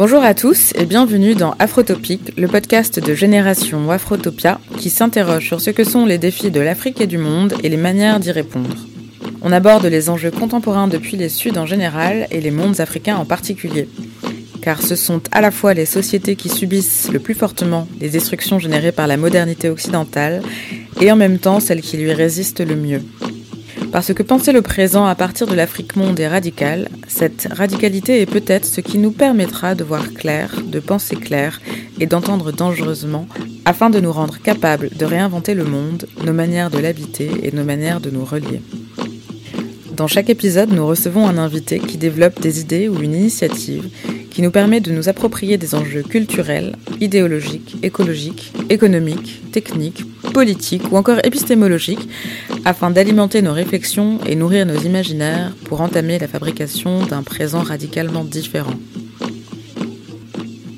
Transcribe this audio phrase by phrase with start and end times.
[0.00, 5.60] Bonjour à tous et bienvenue dans Afrotopique, le podcast de Génération Afrotopia qui s'interroge sur
[5.60, 8.78] ce que sont les défis de l'Afrique et du monde et les manières d'y répondre.
[9.42, 13.26] On aborde les enjeux contemporains depuis les Suds en général et les mondes africains en
[13.26, 13.90] particulier.
[14.62, 18.58] Car ce sont à la fois les sociétés qui subissent le plus fortement les destructions
[18.58, 20.40] générées par la modernité occidentale
[20.98, 23.02] et en même temps celles qui lui résistent le mieux.
[23.92, 28.26] Parce que penser le présent à partir de l'Afrique monde est radical, cette radicalité est
[28.26, 31.60] peut-être ce qui nous permettra de voir clair, de penser clair
[31.98, 33.26] et d'entendre dangereusement
[33.64, 37.64] afin de nous rendre capables de réinventer le monde, nos manières de l'habiter et nos
[37.64, 38.62] manières de nous relier.
[39.96, 43.90] Dans chaque épisode, nous recevons un invité qui développe des idées ou une initiative
[44.30, 50.96] qui nous permet de nous approprier des enjeux culturels, idéologiques, écologiques, économiques, techniques, politiques ou
[50.96, 52.08] encore épistémologiques
[52.64, 58.24] afin d'alimenter nos réflexions et nourrir nos imaginaires pour entamer la fabrication d'un présent radicalement
[58.24, 58.74] différent.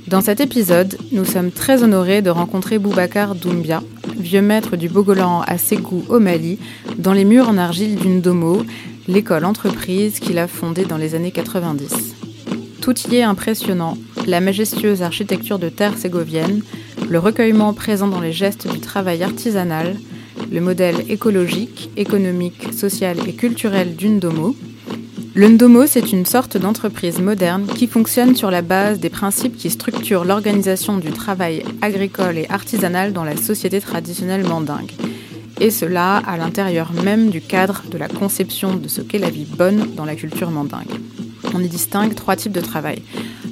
[0.08, 3.82] Dans cet épisode, nous sommes très honorés de rencontrer Boubacar Doumbia,
[4.18, 6.58] vieux maître du Bogolan à Ségou au Mali,
[6.98, 8.62] dans les murs en argile d'une domo,
[9.08, 12.21] l'école entreprise qu'il a fondée dans les années 90.
[12.82, 16.62] Tout y est impressionnant, la majestueuse architecture de terre ségovienne,
[17.08, 19.94] le recueillement présent dans les gestes du travail artisanal,
[20.50, 24.56] le modèle écologique, économique, social et culturel d'une domo.
[25.34, 29.70] Le Ndomo, c'est une sorte d'entreprise moderne qui fonctionne sur la base des principes qui
[29.70, 34.90] structurent l'organisation du travail agricole et artisanal dans la société traditionnelle mandingue.
[35.60, 39.46] Et cela à l'intérieur même du cadre de la conception de ce qu'est la vie
[39.46, 40.90] bonne dans la culture mandingue.
[41.54, 43.02] On y distingue trois types de travail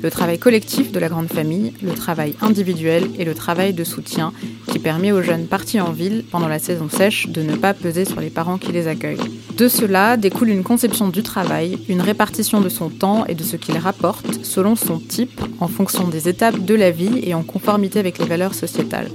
[0.02, 4.32] le travail collectif de la grande famille, le travail individuel et le travail de soutien
[4.70, 8.04] qui permet aux jeunes partis en ville pendant la saison sèche de ne pas peser
[8.04, 9.18] sur les parents qui les accueillent.
[9.56, 13.56] De cela découle une conception du travail, une répartition de son temps et de ce
[13.56, 17.98] qu'il rapporte selon son type en fonction des étapes de la vie et en conformité
[17.98, 19.10] avec les valeurs sociétales.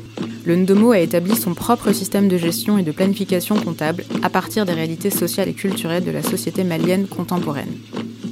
[0.45, 4.65] Le Ndomo a établi son propre système de gestion et de planification comptable à partir
[4.65, 7.73] des réalités sociales et culturelles de la société malienne contemporaine.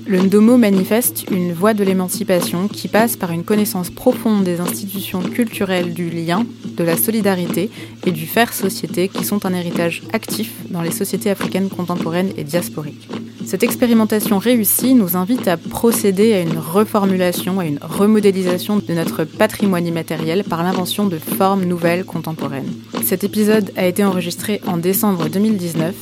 [0.06, 5.22] Le Ndomo manifeste une voie de l'émancipation qui passe par une connaissance profonde des institutions
[5.22, 7.69] culturelles du lien, de la solidarité
[8.06, 12.44] et du faire société qui sont un héritage actif dans les sociétés africaines contemporaines et
[12.44, 13.08] diasporiques.
[13.46, 19.24] Cette expérimentation réussie nous invite à procéder à une reformulation, à une remodélisation de notre
[19.24, 22.74] patrimoine immatériel par l'invention de formes nouvelles contemporaines.
[23.03, 25.94] Cet épisode a été enregistré en décembre 2019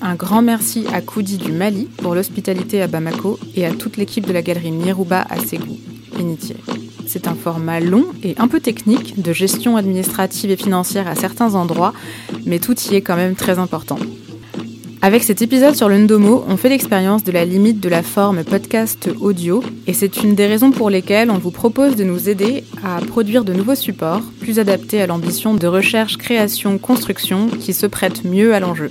[0.00, 4.26] un grand merci à Koudi du Mali pour l'hospitalité à Bamako et à toute l'équipe
[4.26, 5.78] de la galerie Nirouba à Ségou,
[6.18, 6.56] Initié.
[7.06, 11.54] C'est un format long et un peu technique de gestion administrative et financière à certains
[11.54, 11.92] endroits,
[12.46, 13.98] mais tout y est quand même très important.
[15.04, 18.42] Avec cet épisode sur le Ndomo, on fait l'expérience de la limite de la forme
[18.42, 22.64] podcast audio et c'est une des raisons pour lesquelles on vous propose de nous aider
[22.82, 27.84] à produire de nouveaux supports plus adaptés à l'ambition de recherche, création, construction qui se
[27.84, 28.90] prêtent mieux à l'enjeu.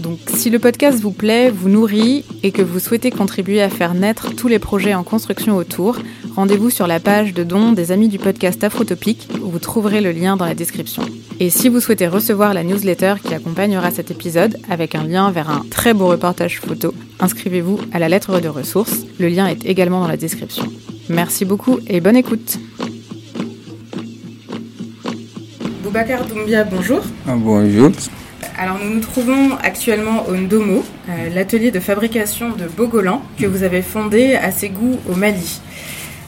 [0.00, 3.92] Donc si le podcast vous plaît, vous nourrit et que vous souhaitez contribuer à faire
[3.92, 5.98] naître tous les projets en construction autour,
[6.34, 10.12] rendez-vous sur la page de dons des amis du podcast Afrotopique où vous trouverez le
[10.12, 11.02] lien dans la description.
[11.38, 15.50] Et si vous souhaitez recevoir la newsletter qui accompagnera cet épisode avec un lien vers
[15.50, 19.00] un très beau reportage photo, inscrivez-vous à la lettre de ressources.
[19.18, 20.64] Le lien est également dans la description.
[21.10, 22.58] Merci beaucoup et bonne écoute.
[25.82, 27.00] Boubacar Doumbia, bonjour.
[27.26, 27.90] Ah, bonjour.
[28.60, 33.62] Alors nous nous trouvons actuellement au Ndomo, euh, l'atelier de fabrication de Bogolan que vous
[33.62, 35.62] avez fondé à Ségou au Mali.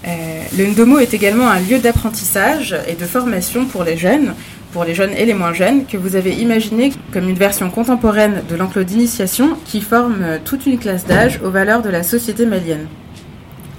[0.06, 4.32] Euh, le Ndomo est également un lieu d'apprentissage et de formation pour les jeunes,
[4.72, 8.42] pour les jeunes et les moins jeunes, que vous avez imaginé comme une version contemporaine
[8.48, 12.86] de l'enclos d'initiation qui forme toute une classe d'âge aux valeurs de la société malienne.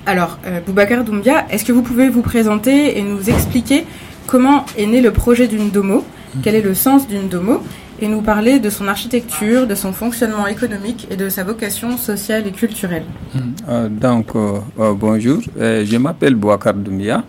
[0.05, 3.83] Alors, euh, Boubacar Doumbia, est-ce que vous pouvez vous présenter et nous expliquer
[4.27, 6.05] comment est né le projet d'une domo,
[6.43, 7.63] quel est le sens d'une domo
[8.03, 12.45] et nous parler de son architecture, de son fonctionnement économique et de sa vocation sociale
[12.45, 13.05] et culturelle.
[13.33, 13.39] Hmm.
[13.69, 17.23] Euh, donc, euh, euh, bonjour, je m'appelle Doumia.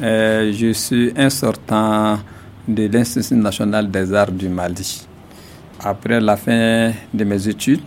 [0.00, 2.18] je suis un sortant
[2.66, 5.06] de l'Institut national des arts du Mali.
[5.84, 7.82] Après la fin de mes études,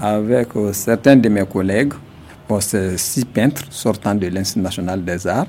[0.00, 1.92] avec certains de mes collègues,
[2.58, 5.46] c'est six peintres sortant de l'Institut national des arts,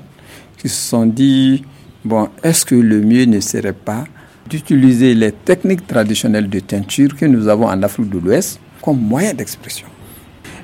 [0.58, 1.64] qui se sont dit,
[2.04, 4.04] bon, est-ce que le mieux ne serait pas
[4.48, 9.34] d'utiliser les techniques traditionnelles de teinture que nous avons en Afrique de l'Ouest comme moyen
[9.34, 9.86] d'expression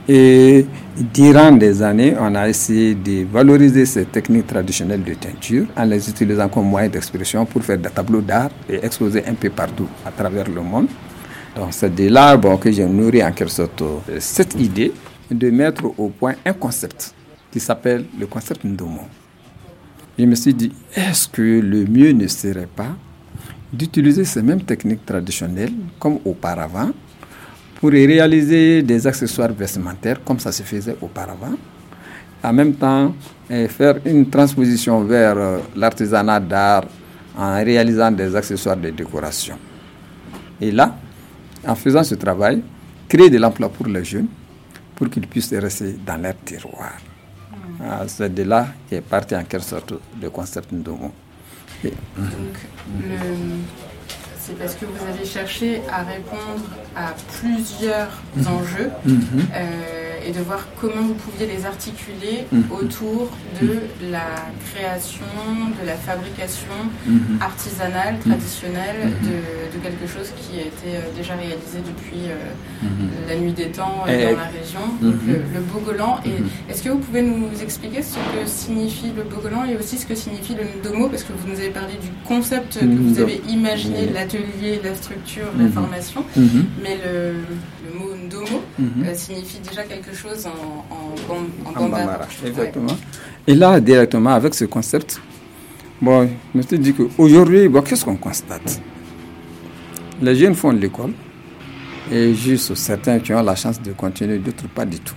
[0.09, 0.67] et
[1.15, 6.09] durant des années, on a essayé de valoriser ces techniques traditionnelles de teinture en les
[6.11, 10.11] utilisant comme moyen d'expression pour faire des tableaux d'art et exposer un peu partout à
[10.11, 10.89] travers le monde.
[11.57, 14.93] Donc c'est de là que j'ai nourri en quelque sorte euh, cette idée
[15.31, 17.15] de mettre au point un concept
[17.51, 19.03] qui s'appelle le concept Ndomo.
[20.19, 22.95] Je me suis dit, est-ce que le mieux ne serait pas
[23.76, 26.91] d'utiliser ces mêmes techniques traditionnelles comme auparavant
[27.76, 31.55] pour réaliser des accessoires vestimentaires comme ça se faisait auparavant.
[32.43, 33.15] En même temps,
[33.49, 36.85] faire une transposition vers euh, l'artisanat d'art
[37.37, 39.56] en réalisant des accessoires de décoration.
[40.61, 40.97] Et là,
[41.67, 42.62] en faisant ce travail,
[43.09, 44.29] créer de l'emploi pour les jeunes
[44.94, 46.93] pour qu'ils puissent rester dans leur terroir.
[47.82, 50.91] Ah, c'est de là qu'est parti en quelque sorte le concept de
[52.17, 52.57] Donc,
[54.44, 58.46] c'est parce que vous avez cherché à répondre à plusieurs mhm.
[58.46, 58.91] enjeux.
[59.05, 59.46] Mhm.
[59.55, 62.64] Euh, et de voir comment vous pouviez les articuler mhm.
[62.70, 63.31] autour
[63.61, 63.79] de
[64.11, 64.26] la
[64.67, 65.25] création,
[65.81, 66.79] de la fabrication
[67.41, 73.52] artisanale, traditionnelle de, quelque chose qui a été euh, déjà réalisé depuis euh, la nuit
[73.52, 76.20] des temps euh, dans la région, donc le, Bogolan.
[76.25, 80.06] Et est-ce que vous pouvez nous expliquer ce que signifie le Bogolan et aussi ce
[80.06, 83.43] que signifie le Ndomo Parce que vous nous avez parlé du concept que vous avez
[83.49, 84.06] imaginé,
[84.39, 87.35] l'atelier, la structure, la formation, mais le,
[87.85, 88.61] le mot Ndomo
[89.15, 92.97] signifie déjà quelque chose en, en, en, Exactement.
[93.47, 95.21] Et là, directement, avec ce concept,
[96.01, 98.81] bon, je me suis dit qu'aujourd'hui, bon, qu'est-ce qu'on constate?
[100.23, 101.13] Les jeunes font l'école,
[102.11, 105.15] et juste certains qui ont la chance de continuer, d'autres pas du tout.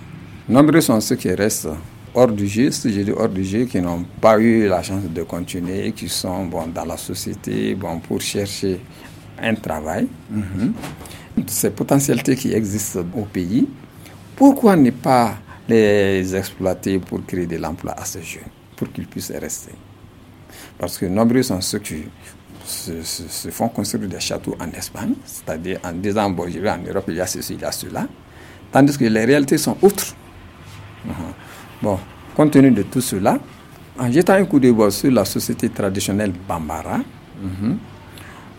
[0.49, 1.67] Nombreux sont ceux qui restent
[2.15, 5.03] hors du jeu, si je dis hors du jeu, qui n'ont pas eu la chance
[5.03, 8.79] de continuer, qui sont bon, dans la société bon, pour chercher
[9.41, 10.07] un travail.
[10.29, 10.73] Mhm.
[11.47, 13.67] Ces potentialités qui existent au pays,
[14.35, 15.35] pourquoi ne pas
[15.67, 18.43] les exploiter pour créer de l'emploi à ces jeunes,
[18.75, 19.73] pour qu'ils puissent rester?
[20.77, 22.03] Parce que nombreux sont ceux qui
[22.65, 27.05] se, font construire des châteaux en Espagne, c'est-à-dire en disant, bon, je vais en Europe,
[27.07, 28.07] il y a ceci, il y a cela,
[28.71, 30.15] tandis que les réalités sont autres.
[31.07, 31.11] Uh-huh.
[31.81, 31.99] Bon,
[32.35, 33.39] compte tenu de tout cela,
[33.97, 37.75] en jetant un coup de bois sur la société traditionnelle Bambara, uh-huh,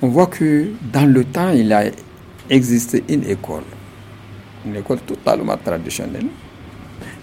[0.03, 1.85] on voit que dans le temps, il a
[2.50, 3.65] existé une école
[4.69, 6.27] une école totalement traditionnelle,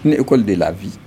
[0.04, 0.98] une école de la vie,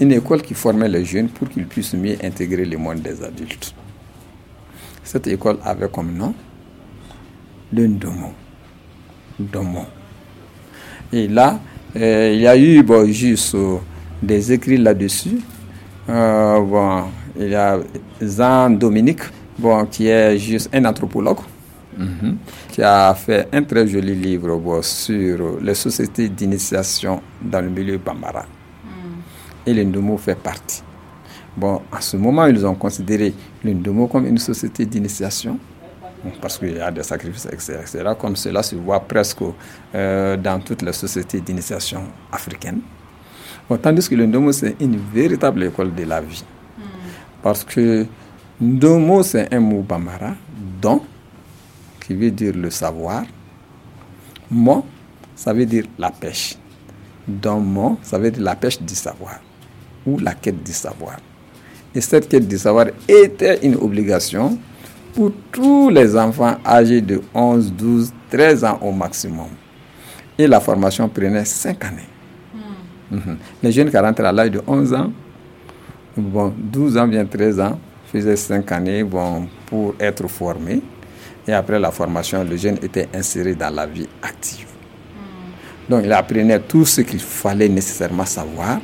[0.00, 3.74] une école qui formait les jeunes pour qu'ils puissent mieux intégrer le monde des adultes.
[5.02, 6.34] Cette école avait comme nom
[7.72, 8.32] le Ndomo.
[9.40, 9.86] Ndomo.
[11.12, 11.60] Et là,
[11.96, 13.78] euh, il y a eu juste euh,
[14.22, 15.38] des écrits là-dessus.
[16.08, 17.02] Euh,
[17.38, 17.78] il y a
[18.20, 19.22] Jean Dominique,
[19.58, 21.38] bon, qui est juste un anthropologue
[21.96, 22.36] Mhm.
[22.70, 28.42] qui a fait un très joli livre sur les sociétés d'initiation dans le milieu Bambara.
[28.42, 29.66] Mm.
[29.66, 30.82] Et l'Indomo fait partie.
[31.56, 35.58] Bon, à ce moment, ils ont considéré l'Indomo comme une société d'initiation,
[36.40, 39.42] parce qu'il y a des sacrifices, etc., comme cela se voit presque
[39.94, 42.80] euh, dans toutes les sociétés d'initiation africaines.
[43.68, 46.44] Bon, tandis que l'Indomo, c'est une véritable école de la vie.
[46.76, 46.82] Mm.
[47.40, 48.04] Parce que
[48.60, 50.34] Ndomo, c'est un mot Bambara,
[50.80, 51.02] dont
[52.06, 53.24] qui veut dire le savoir.
[54.50, 54.84] Mo,
[55.34, 56.56] ça veut dire la pêche.
[57.26, 59.40] Dans Mo, ça veut dire la pêche du savoir
[60.06, 61.16] ou la quête du savoir.
[61.94, 64.58] Et cette quête du savoir était une obligation
[65.14, 69.46] pour tous les enfants âgés de 11, 12, 13 ans au maximum.
[70.36, 72.08] Et la formation prenait 5 années.
[73.10, 73.16] Hmm.
[73.16, 73.36] Mhm.
[73.62, 75.12] Les jeunes qui rentrent à l'âge de 11 ans,
[76.16, 77.78] bon, 12 ans, bien 13 ans,
[78.14, 80.80] faisaient 5 années bon, pour être formés.
[81.46, 84.68] Et après la formation, le jeune était inséré dans la vie active.
[85.88, 88.80] Donc il apprenait tout ce qu'il fallait nécessairement savoir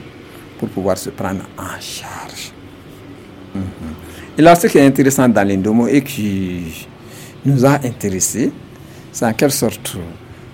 [0.58, 2.52] pour pouvoir se prendre en charge.
[3.54, 3.62] Mhm.
[4.36, 6.86] Et là, ce qui est intéressant dans l'Indomo et qui
[7.44, 8.52] nous a intéressés,
[9.12, 9.96] c'est en quelle sorte,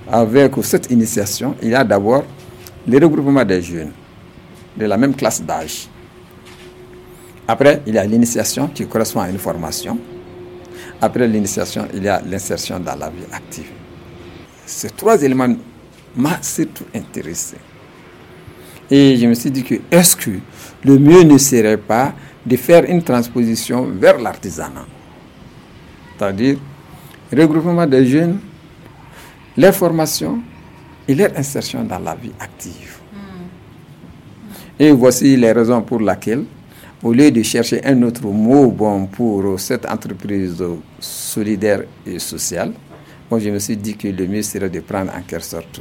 [0.09, 2.25] avec cette initiation, il y a d'abord
[2.87, 3.91] le regroupement des jeunes
[4.77, 5.89] de la même classe d'âge.
[7.49, 9.99] Après, il y a l'initiation qui correspond à une formation.
[11.01, 13.71] Après l'initiation, il y a l'insertion dans la vie active.
[14.65, 15.55] Ces trois éléments
[16.17, 17.57] m'ont surtout intéressé.
[18.91, 20.31] Et je me suis dit que est-ce que
[20.85, 24.87] le mieux ne serait pas de faire une transposition vers l'artisanat?
[26.19, 26.57] C'est-à-dire
[27.33, 28.39] regroupement des jeunes,
[29.57, 30.41] leur formation
[31.07, 32.99] et leur insertion dans la vie active.
[33.13, 34.83] Hmm.
[34.83, 36.45] Et voici les raisons pour lesquelles
[37.07, 40.61] au lieu de chercher un autre mot bon, pour cette entreprise
[40.99, 42.73] solidaire et sociale,
[43.31, 45.81] bon, je me suis dit que le mieux serait de prendre en quelque sorte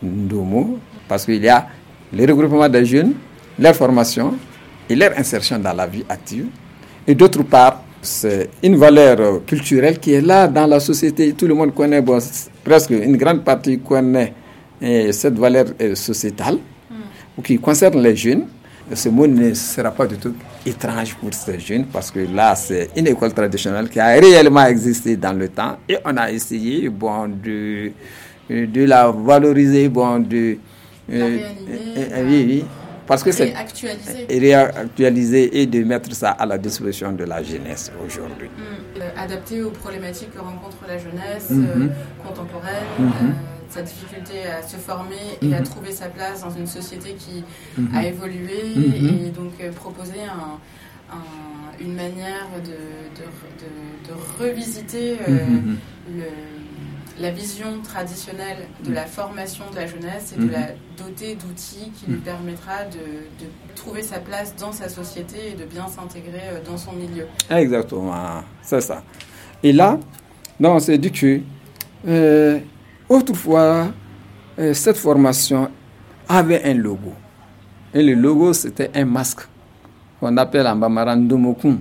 [0.00, 1.66] deux mots, parce qu'il y a
[2.12, 3.14] le regroupement des jeunes,
[3.58, 4.34] leur formation
[4.88, 6.46] et leur insertion dans la vie active.
[7.04, 11.32] Et d'autre part, c'est une valeur culturelle qui est là dans la société.
[11.32, 12.18] Tout le monde connaît, bon,
[12.64, 14.32] presque une grande partie connaît
[14.80, 16.58] eh, cette valeur eh, sociétale
[16.88, 17.42] mm.
[17.42, 18.44] qui concerne les jeunes.
[18.94, 20.34] Ce mot ne sera pas du tout
[20.66, 25.16] étrange pour ces jeunes parce que là, c'est une école traditionnelle qui a réellement existé
[25.16, 27.92] dans le temps et on a essayé bon, de,
[28.48, 30.58] de la valoriser, bon, de,
[31.12, 31.38] euh,
[32.24, 32.64] oui, oui,
[33.06, 33.52] parce que c'est
[34.28, 38.48] réactualisé et de mettre ça à la disposition de la jeunesse aujourd'hui.
[38.48, 39.00] Mm.
[39.00, 41.88] Euh, adapté aux problématiques que rencontre la jeunesse euh,
[42.24, 43.59] contemporaine, mm-hmm.
[43.70, 45.64] Sa difficulté à se former et à mm-hmm.
[45.64, 47.44] trouver sa place dans une société qui
[47.94, 48.60] a évolué
[49.26, 50.20] et donc proposer
[51.80, 55.16] une manière de, de, revisiter
[56.08, 56.24] le
[57.20, 62.10] la vision traditionnelle de la formation de la jeunesse et de la doter d'outils qui
[62.10, 63.46] lui permettra de,
[63.76, 67.26] trouver sa place dans sa société et de bien s'intégrer euh, dans son milieu.
[67.48, 69.02] Exactement, c'est ça.
[69.62, 69.98] Et là,
[70.58, 71.40] non, c'est du que
[72.06, 72.58] euh,
[73.10, 73.88] autrefois,
[74.58, 75.68] euh, cette formation
[76.28, 77.12] avait un logo.
[77.92, 79.40] Et le logo, c'était un masque
[80.20, 81.78] qu'on appelle en bamaran Ndomokun,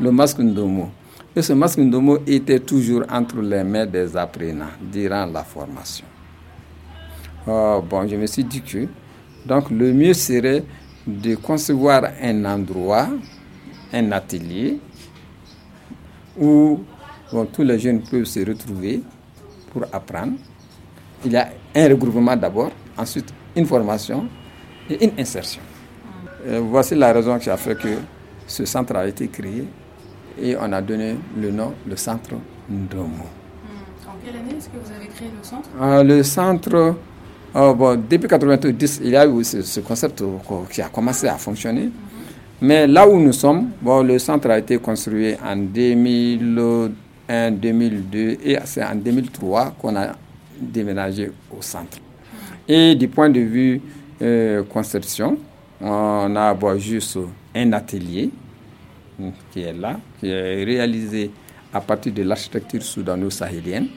[0.00, 0.88] le masque Ndomo.
[1.36, 6.06] Et ce masque Ndomo était toujours entre les mains des apprenants durant la formation.
[7.46, 8.86] Oh, bon, je me suis dit que
[9.46, 10.64] donc le mieux serait
[11.06, 13.08] de concevoir un endroit,
[13.92, 14.78] un atelier
[16.38, 16.80] où
[17.52, 19.02] tous les jeunes peuvent se retrouver
[19.72, 20.34] pour apprendre.
[21.24, 24.26] Il y a un regroupement d'abord, ensuite une formation
[24.88, 25.60] et une insertion.
[26.46, 27.88] Euh, voici la raison qui a fait que
[28.46, 29.64] ce centre a été créé
[30.40, 32.30] et on a donné le nom, le centre
[32.70, 33.04] Ndomo.
[33.06, 34.08] Hmm.
[34.08, 35.68] En quelle année est-ce que vous avez créé le centre?
[35.80, 36.74] Euh, Le centre,
[37.54, 40.22] euh, bon, depuis 1990, il y a eu ce, concept
[40.70, 41.84] qui a commencé à fonctionner.
[41.84, 41.92] Mhm.
[42.62, 48.58] Mais là où nous sommes, bon, le centre a été construit en 2001, 2002 et
[48.64, 50.12] c'est en 2003 qu'on a
[50.60, 51.98] déménagé au centre.
[51.98, 52.72] Hmm.
[52.72, 53.80] Et du point de vue
[54.22, 55.38] euh, conception,
[55.80, 57.18] on a juste
[57.54, 58.30] un atelier
[59.50, 61.30] qui est là, qui est réalisé
[61.72, 63.88] à partir de l'architecture soudano-sahélienne.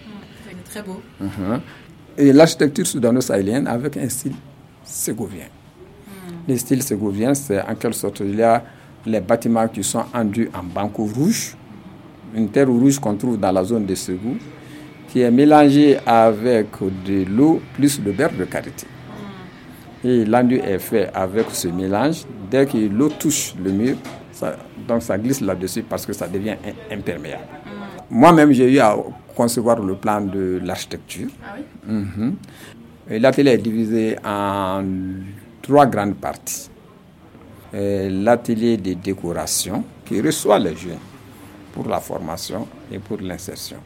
[0.47, 1.01] C'est très beau.
[1.21, 1.59] Uh-huh.
[2.17, 4.35] Et l'architecture soudano-sahélienne avec un style
[4.83, 5.45] ségovien.
[6.07, 6.33] Hmm.
[6.47, 8.63] Le style ségovien, c'est en quelque sorte, il y a
[9.05, 11.55] les bâtiments qui sont endus en banco rouge,
[12.33, 14.37] une terre rouge qu'on trouve dans la zone de Ségou,
[15.13, 16.69] qui est mélangée avec
[17.05, 18.87] de l'eau plus le beurre de karité.
[20.03, 20.07] Hmm.
[20.07, 22.23] Et l'enduit est fait avec ce mélange.
[22.49, 23.95] Dès que l'eau touche le mur,
[24.87, 26.55] donc ça glisse là-dessus parce que ça devient
[26.91, 27.43] imperméable.
[27.43, 27.69] Mm.
[28.19, 28.95] Moi-même, j'ai eu à
[29.35, 31.29] concevoir le plan de l'architecture.
[31.45, 31.93] Ah oui?
[31.93, 32.35] Mhm.
[33.21, 34.83] L'atelier est divisé en
[35.61, 36.69] trois grandes parties.
[37.71, 40.97] L'atelier de décoration qui reçoit les jeunes
[41.71, 43.77] pour la formation et pour l'insertion.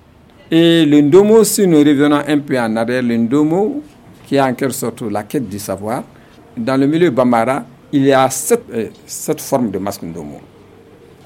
[0.50, 3.84] Et le Ndomo, si nous revenons un peu en arrière, le Ndomo,
[4.26, 6.04] qui est en quelque sorte la quête du savoir,
[6.56, 8.90] dans le milieu Bambara, il y a sept, euh,
[9.38, 10.40] formes de masque Ndomo.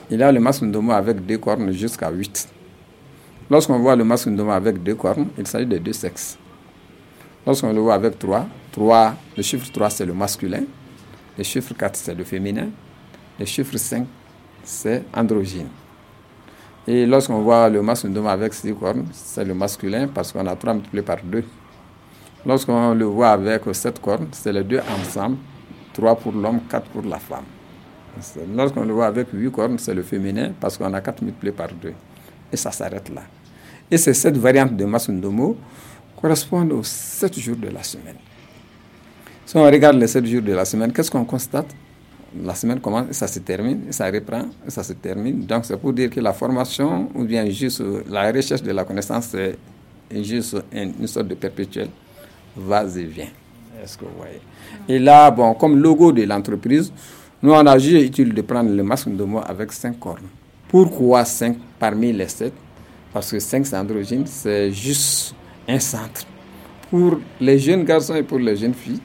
[0.10, 2.48] Il y a le masque Ndomo avec deux cornes jusqu'à huit.
[3.50, 6.38] Lorsqu'on voit le masque Ndomo avec deux cornes, il s'agit de deux sexes.
[7.46, 10.64] Lorsqu'on le voit avec trois, trois le chiffre 3 c'est le masculin,
[11.38, 12.70] le chiffre 4 c'est le féminin,
[13.40, 14.06] le chiffre 5
[14.64, 15.68] c'est androgyne.
[16.88, 20.74] Et lorsqu'on voit le masque avec six cornes, c'est le masculin parce qu'on a trois
[20.74, 21.44] multiplié par deux.
[22.46, 25.38] Lorsqu'on le voit avec sept cornes, c'est les deux ensemble
[25.94, 27.44] 3 pour l'homme, 4 pour la femme.
[28.56, 31.70] Lorsqu'on le voit avec 8 cornes, c'est le féminin parce qu'on a 4 multipliés par
[31.70, 31.94] 2.
[32.52, 33.22] Et ça s'arrête là.
[33.90, 35.58] Et c'est cette variante de Masundomo
[36.20, 38.18] correspond aux 7 jours de la semaine.
[39.46, 41.68] Si on regarde les 7 jours de la semaine, qu'est-ce qu'on constate?
[42.40, 45.46] La semaine commence ça se termine, ça reprend ça se termine.
[45.46, 49.26] Donc c'est pour dire que la formation ou bien juste la recherche de la connaissance,
[49.32, 49.58] c'est
[50.24, 51.90] juste une sorte de perpétuel
[52.56, 53.28] va-et-vient.
[53.84, 54.40] Est-ce que vous voyez?
[54.88, 56.92] Et là, bon, comme logo de l'entreprise,
[57.42, 60.28] nous, on a jugé utile de prendre le masque de moi avec cinq cornes.
[60.68, 62.54] Pourquoi cinq parmi les sept?
[63.12, 65.36] Parce que cinq, c'est androgyne, c'est juste
[65.68, 66.26] un centre
[66.90, 69.02] pour les jeunes garçons et pour les jeunes filles.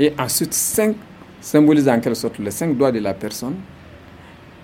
[0.00, 0.96] Et ensuite, cinq
[1.42, 3.56] symbolise en quelque sorte les cinq doigts de la personne,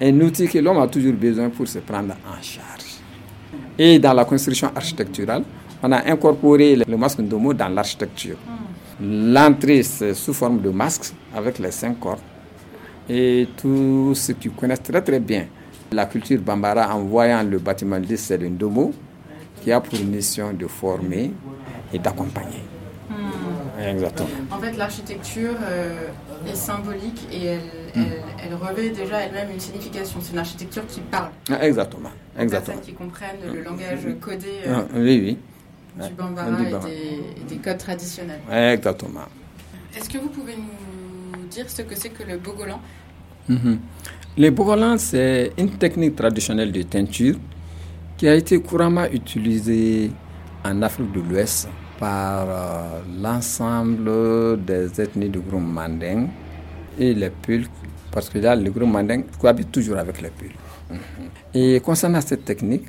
[0.01, 3.01] un outil que l'homme a toujours besoin pour se prendre en charge.
[3.79, 5.43] Et dans la construction architecturale,
[5.83, 8.37] on a incorporé le masque Ndomo dans l'architecture.
[9.01, 12.19] L'entrée, c'est sous forme de masque avec les cinq cordes.
[13.09, 15.47] Et tous ceux qui connaissent très très bien
[15.93, 18.93] la culture Bambara en voyant le bâtiment de c'est le Ndomo
[19.63, 21.33] qui a pour mission de former
[21.93, 22.78] et d'accompagner.
[23.79, 24.29] Exactement.
[24.51, 26.09] En fait, l'architecture euh,
[26.47, 27.61] est symbolique et elle,
[27.95, 28.05] hmm.
[28.45, 30.19] elle, revêt déjà elle-même une signification.
[30.23, 31.31] C'est une architecture qui parle.
[31.51, 32.11] Ah, exactement.
[32.39, 32.79] Exactement.
[32.79, 35.37] qui comprennent le langage codé euh, oui,
[35.99, 36.07] oui.
[36.09, 36.51] du Bambara,
[36.89, 38.41] et, des, codes traditionnels.
[38.51, 39.27] Exactement.
[39.97, 42.81] Est-ce que vous pouvez nous dire ce que c'est que le Bogolan?
[43.49, 43.79] Mhm.
[44.37, 47.37] Le Bogolan, c'est une technique traditionnelle de teinture
[48.17, 50.11] qui a été couramment utilisée
[50.65, 51.69] en Afrique de l'Ouest
[51.99, 56.29] par euh, l'ensemble des ethnies du groupe Manding
[56.99, 57.71] et les Pulques,
[58.11, 60.55] parce que là, le groupe Manding cohabite toujours avec les Pulques.
[61.55, 62.87] Et concernant cette technique,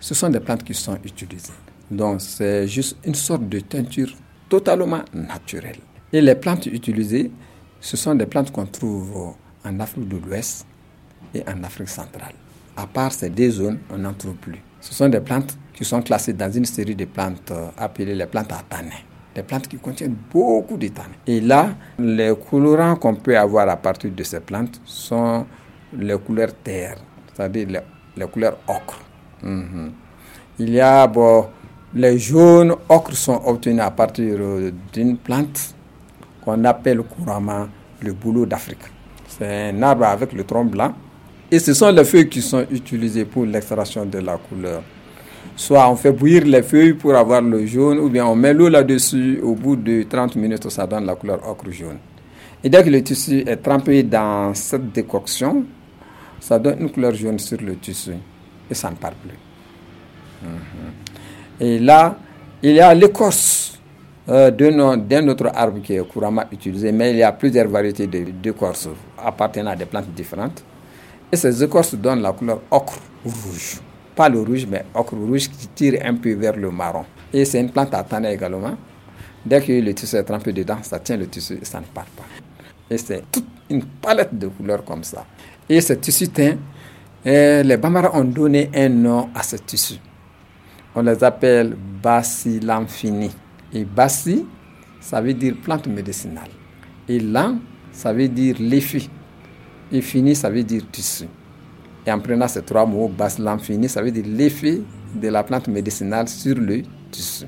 [0.00, 1.52] ce sont des plantes qui sont utilisées.
[1.90, 4.10] Donc, c'est juste une sorte de teinture
[4.48, 5.78] totalement naturelle.
[6.12, 7.30] Et les plantes utilisées,
[7.80, 10.66] ce sont des plantes qu'on trouve en Afrique de l'Ouest
[11.34, 12.34] et en Afrique centrale.
[12.76, 14.58] À part ces deux zones, on n'en trouve plus.
[14.80, 18.26] Ce sont des plantes qui sont classées dans une série de plantes euh, appelées les
[18.26, 18.90] plantes à tanin.
[19.32, 21.14] Des plantes qui contiennent beaucoup de tanin.
[21.24, 21.68] Et là,
[22.00, 25.46] les colorants qu'on peut avoir à partir de ces plantes sont
[25.96, 26.96] les couleurs terre,
[27.32, 27.68] c'est-à-dire
[28.16, 28.98] les, couleurs ocre.
[29.44, 29.92] Mhm.
[30.58, 31.46] Il y a bon,
[31.94, 35.76] les jaunes ocre sont obtenus à partir euh, d'une plante
[36.44, 37.68] qu'on appelle couramment
[38.02, 38.82] le boulot d'Afrique.
[39.28, 40.92] C'est un arbre avec le tronc blanc
[41.52, 44.82] et ce sont les feuilles qui sont utilisées pour l'extraction de la couleur.
[45.58, 48.68] Soit on fait bouillir les feuilles pour avoir le jaune, ou bien on met l'eau
[48.68, 49.40] là-dessus.
[49.42, 51.98] Au bout de 30 minutes, ça donne la couleur ocre jaune.
[52.62, 55.64] Et dès que le tissu est trempé dans cette décoction,
[56.38, 58.12] ça donne une couleur jaune sur le tissu.
[58.70, 59.36] Et ça ne part plus.
[60.44, 60.56] Mhm.
[61.58, 62.16] Et là,
[62.62, 63.80] il y a l'écorce
[64.28, 68.88] euh, d'un autre arbre qui est couramment utilisé, mais il y a plusieurs variétés d'écorces
[69.20, 70.62] appartenant à des plantes différentes.
[71.32, 73.80] Et ces écorces donnent la couleur ocre rouge.
[74.18, 77.04] Pas le rouge, mais ocre rouge qui tire un peu vers le marron.
[77.32, 78.76] Et c'est une plante à tanner également.
[79.46, 82.06] Dès que le tissu est trempé dedans, ça tient le tissu et ça ne part
[82.16, 82.24] pas.
[82.90, 85.24] Et c'est toute une palette de couleurs comme ça.
[85.68, 86.56] Et ce tissu teint,
[87.24, 89.94] les Bambara ont donné un nom à ce tissu.
[90.96, 93.30] On les appelle basilamphini.
[93.72, 94.44] Et basi,
[95.00, 96.50] ça veut dire plante médicinale.
[97.08, 97.60] Et lam,
[97.92, 99.08] ça veut dire l'effi.
[99.92, 101.26] Et fini, ça veut dire tissu.
[102.08, 103.12] Et en prenant ces trois mots,
[103.60, 104.80] fini, ça veut dire l'effet
[105.14, 107.44] de la plante médicinale sur le tissu.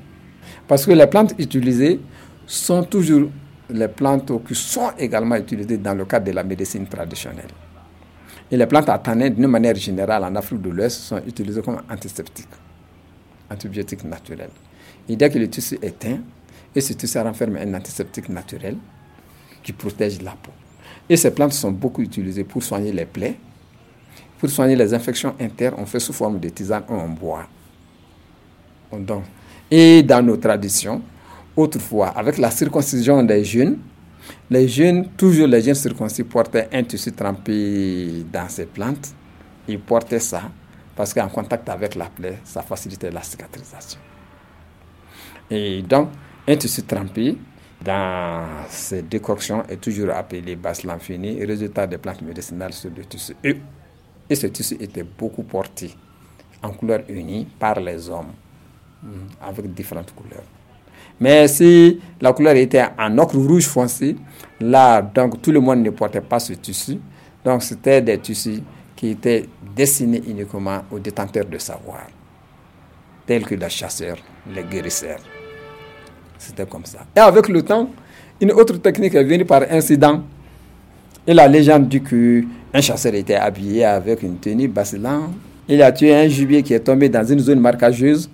[0.67, 1.99] Parce que les plantes utilisées
[2.45, 3.31] sont toujours
[3.71, 7.49] les plantes qui sont également utilisées dans le cadre de la médecine traditionnelle.
[8.51, 12.45] Et les plantes à d'une manière générale, en Afrique de l'Ouest, sont utilisées comme antiseptiques,
[13.49, 14.51] antibiotiques naturels.
[15.09, 16.19] Et dès que le tissu est teint,
[16.75, 18.77] et ce tissu renferme un antiseptique naturel
[19.63, 20.51] qui protège la peau.
[21.09, 23.39] Et ces plantes sont beaucoup utilisées pour soigner les plaies,
[24.41, 25.75] pour soigner les infections internes.
[25.77, 27.47] On fait sous forme de tisane ou en bois.
[29.69, 30.99] Et dans nos traditions,
[31.55, 33.77] autrefois, avec la circoncision des jeunes,
[34.49, 39.13] les jeunes, toujours les jeunes circoncis, portaient un tissu trempé dans ces plantes.
[39.67, 40.41] Ils portaient ça
[40.95, 43.99] parce qu'en contact avec la plaie, ça facilitait la cicatrisation.
[45.51, 46.09] Et donc,
[46.47, 47.37] un tissu trempé,
[47.83, 53.35] dans ces décoctions est toujours appelé basse l'infini, résultat des plantes médicinales sur le tissu.
[53.43, 53.57] Et,
[54.31, 55.91] et ce tissu était beaucoup porté
[56.63, 58.31] en couleur unie par les hommes,
[59.03, 60.45] hmm, avec différentes couleurs.
[61.19, 64.15] Mais si la couleur était en ocre rouge foncé,
[64.61, 66.97] là, donc tout le monde ne portait pas ce tissu.
[67.43, 68.63] Donc c'était des tissus
[68.95, 72.07] qui étaient destinés uniquement aux détenteurs de savoir,
[73.25, 74.17] tels que les chasseurs,
[74.49, 75.19] les guérisseurs.
[76.37, 76.99] C'était comme ça.
[77.13, 77.89] Et avec le temps,
[78.39, 80.23] une autre technique est venue par incident.
[81.27, 82.01] Et la légende dit
[82.71, 85.31] qu'un chasseur était habillé avec une tenue bassilante.
[85.67, 88.29] Il a tué un gibier qui est tombé dans une zone marcageuse.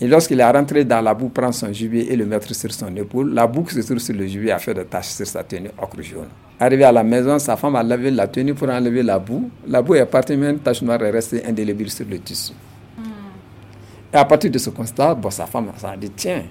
[0.00, 2.94] Et lorsqu'il est rentré dans la boue, prend son gibier et le mettre sur son
[2.96, 3.32] épaule.
[3.34, 5.70] La boue qui se trouve sur le gibier a fait des taches sur sa tenue
[5.80, 6.26] ocre jaune.
[6.58, 9.48] Arrivé à la maison, sa femme a lavé la tenue pour enlever la boue.
[9.68, 12.52] La boue est partie, mais une tache noire est restée indélébile sur le tissu.
[14.12, 16.42] Et à partir de ce constat, sa femme a dit tiens,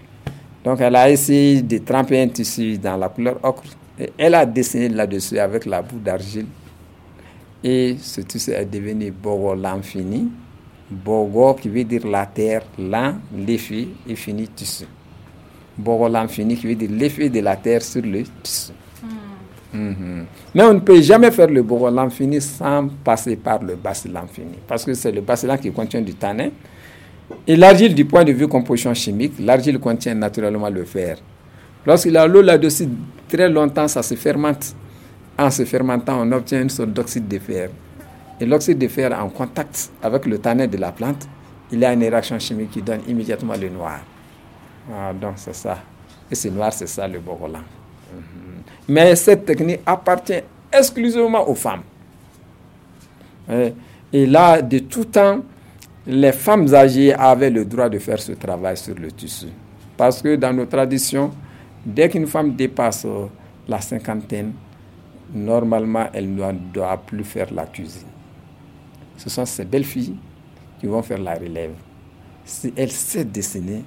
[0.63, 3.63] donc elle a essayé de tremper un tissu dans la couleur ocre.
[3.99, 6.45] Et elle a dessiné là-dessus avec la boue d'argile.
[7.63, 10.29] Et ce tissu est devenu Bogo l'infini.
[10.89, 14.85] Bogo qui veut dire la terre, l'an, l'effet, et fini tissu.
[15.77, 18.71] Bogo l'infini qui veut dire l'effet de la terre sur le tissu.
[19.73, 19.79] Hmm.
[19.79, 20.25] Mhm.
[20.55, 24.57] Mais on ne peut jamais faire le Bogo l'infini sans passer par le bassin l'infini.
[24.67, 26.49] Parce que c'est le bassin qui contient du tanin.
[27.47, 31.17] Et l'argile, du point de vue composition chimique, l'argile contient naturellement le fer.
[31.85, 32.89] Lorsqu'il a l'eau là-dessus,
[33.29, 34.75] très longtemps, ça se fermente
[35.41, 37.69] en se fermentant, on obtient une sorte d'oxyde de fer.
[38.39, 41.27] Et l'oxyde de fer, en contact avec le tanin de la plante,
[41.71, 43.99] il y a une réaction chimique qui donne immédiatement le noir.
[44.91, 45.77] Ah, donc c'est ça.
[46.29, 47.59] Et ce noir, c'est ça le bogolan.
[47.59, 48.63] Mhm.
[48.89, 51.83] Mais cette technique appartient exclusivement aux femmes.
[54.13, 55.41] Et là, de tout temps,
[56.07, 59.47] les femmes âgées avaient le droit de faire ce travail sur le tissu.
[59.97, 61.31] Parce que dans nos traditions,
[61.85, 63.05] dès qu'une femme dépasse
[63.67, 64.53] la cinquantaine,
[65.33, 68.07] normalement, elle ne doit plus faire la cuisine.
[69.17, 70.15] Ce sont ces belles filles
[70.79, 71.73] qui vont faire la relève.
[72.43, 73.83] Si elle sait dessiner,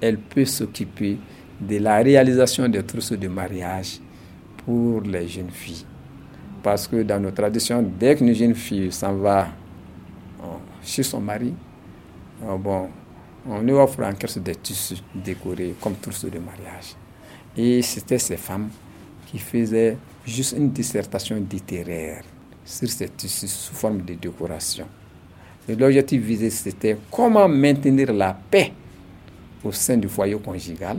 [0.00, 1.18] elle peut s'occuper
[1.60, 4.00] de la réalisation des trousseaux de mariage
[4.64, 5.84] pour les jeunes filles.
[6.62, 9.48] Parce que dans nos traditions, dès qu'une jeune fille s'en va
[10.82, 11.52] chez son mari,
[12.44, 12.88] euh, bon,
[13.46, 16.94] on lui offre en quelque des tissus décorés comme trousseau de mariage.
[17.56, 18.68] Et c'était ces femmes
[19.26, 19.96] qui faisaient
[20.28, 22.22] juste une dissertation littéraire
[22.64, 24.86] sur ces tissus sous forme de décoration.
[25.68, 28.72] L'objectif visé, c'était comment maintenir la paix
[29.62, 30.98] au sein du foyer conjugal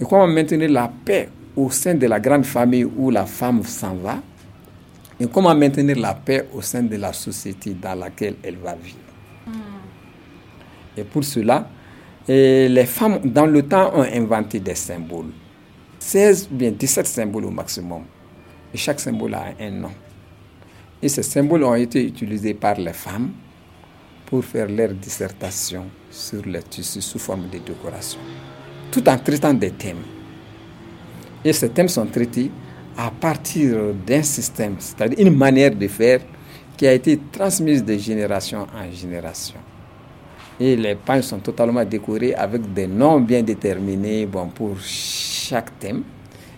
[0.00, 3.94] et comment maintenir la paix au sein de la grande famille où la femme s'en
[3.94, 4.18] va
[5.18, 8.98] et comment maintenir la paix au sein de la société dans laquelle elle va vivre.
[10.96, 11.68] Et pour cela,
[12.28, 15.32] les femmes, dans le temps, ont inventé des symboles.
[16.08, 18.02] 16 ou bien 17 symboles au maximum.
[18.72, 19.90] Et chaque symbole a un nom.
[21.02, 23.32] Et ces symboles ont été utilisés par les femmes
[24.24, 28.20] pour faire leur dissertation sur les tissus sous forme de décoration,
[28.90, 30.02] tout en traitant des thèmes.
[31.44, 32.50] Et ces thèmes sont traités
[32.96, 36.20] à partir d'un système, c'est-à-dire une manière de faire
[36.78, 39.60] qui a été transmise de génération en génération.
[40.60, 46.02] Et les pages sont totalement décorées avec des noms bien déterminés bon, pour chaque thème.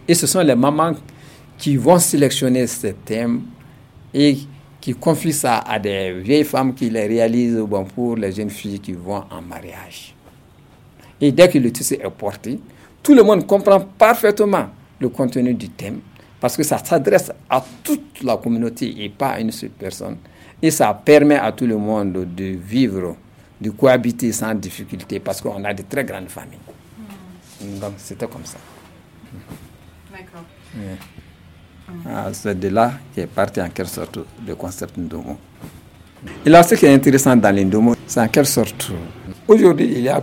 [0.09, 0.95] Et ce sont les mamans
[1.59, 3.43] qui vont sélectionner ces thèmes
[4.15, 4.39] et
[4.81, 8.81] qui confient ça à des vieilles femmes qui les réalisent bon, pour les jeunes filles
[8.81, 10.15] qui vont en mariage.
[11.21, 12.59] Et dès que le tissu est porté,
[13.03, 16.01] tout le monde comprend parfaitement le contenu du thème
[16.41, 20.17] parce que ça s'adresse à toute la communauté et pas à une seule personne.
[20.63, 23.17] Et ça permet à tout le monde de vivre
[23.61, 26.59] de cohabiter sans difficulté parce qu'on a de très grandes familles.
[27.61, 27.79] Hmm.
[27.79, 28.59] Donc c'était comme ça.
[30.11, 30.45] D'accord.
[32.07, 35.37] Ah, c'est de là qu'est parti en quelque sorte le concept Ndomo.
[36.45, 38.91] Et là, ce qui est intéressant dans l'Indomo, c'est en quelque sorte,
[39.49, 40.23] aujourd'hui, il y a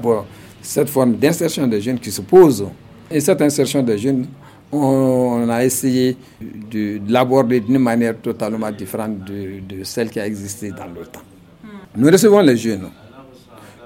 [0.61, 2.67] cette forme d'insertion des jeunes qui se pose.
[3.09, 4.27] Et cette insertion des jeunes,
[4.71, 10.69] on a essayé de, l'aborder d'une manière totalement différente de, de, celle qui a existé
[10.71, 11.21] dans le temps.
[11.63, 11.67] Hmm.
[11.95, 12.89] Nous recevons les jeunes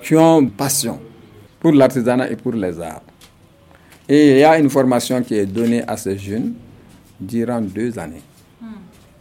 [0.02, 1.00] qui ont passion
[1.60, 3.04] pour l'artisanat et pour les arts.
[4.10, 6.54] Et il y a une formation qui est donnée à ces jeunes
[7.20, 8.24] durant deux années.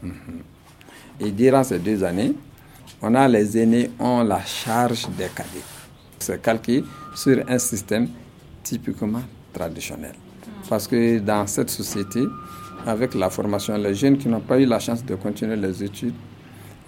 [0.02, 0.10] Hmm.
[1.20, 2.34] Et durant ces deux années,
[3.02, 5.64] on a les aînés ont la charge des cadets.
[6.18, 6.82] C'est calqué
[7.14, 8.08] sur un système
[8.62, 10.12] typiquement traditionnel.
[10.12, 10.68] Hmm.
[10.68, 12.22] Parce que dans cette société,
[12.86, 16.14] avec la formation, les jeunes qui n'ont pas eu la chance de continuer les études,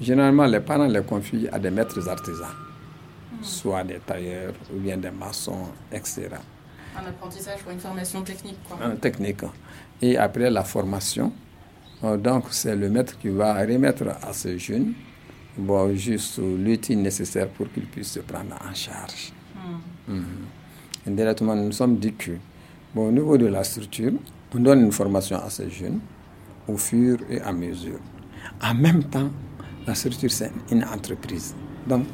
[0.00, 2.48] généralement les parents les confient à des maîtres artisans
[3.42, 6.28] soit des tailleurs ou bien des maçons, etc.
[6.96, 8.58] Un apprentissage ou une formation technique.
[8.68, 8.76] Quoi.
[9.00, 9.40] technique.
[10.00, 11.32] Et après la formation,
[12.04, 14.92] euh, donc c'est le maître qui va remettre à ce jeune
[15.56, 19.32] bon, juste l'outil nécessaire pour qu'il puisse se prendre en charge.
[19.54, 20.14] Hmm.
[20.14, 20.24] Mhm.
[21.08, 22.32] Indirectement, nous sommes dit que
[22.94, 24.12] bon, au niveau de la structure,
[24.54, 26.00] on donne une formation à ces jeunes
[26.68, 27.98] au fur et à mesure.
[28.62, 29.30] En même temps,
[29.86, 31.54] la structure, c'est une entreprise.
[31.86, 32.06] Donc,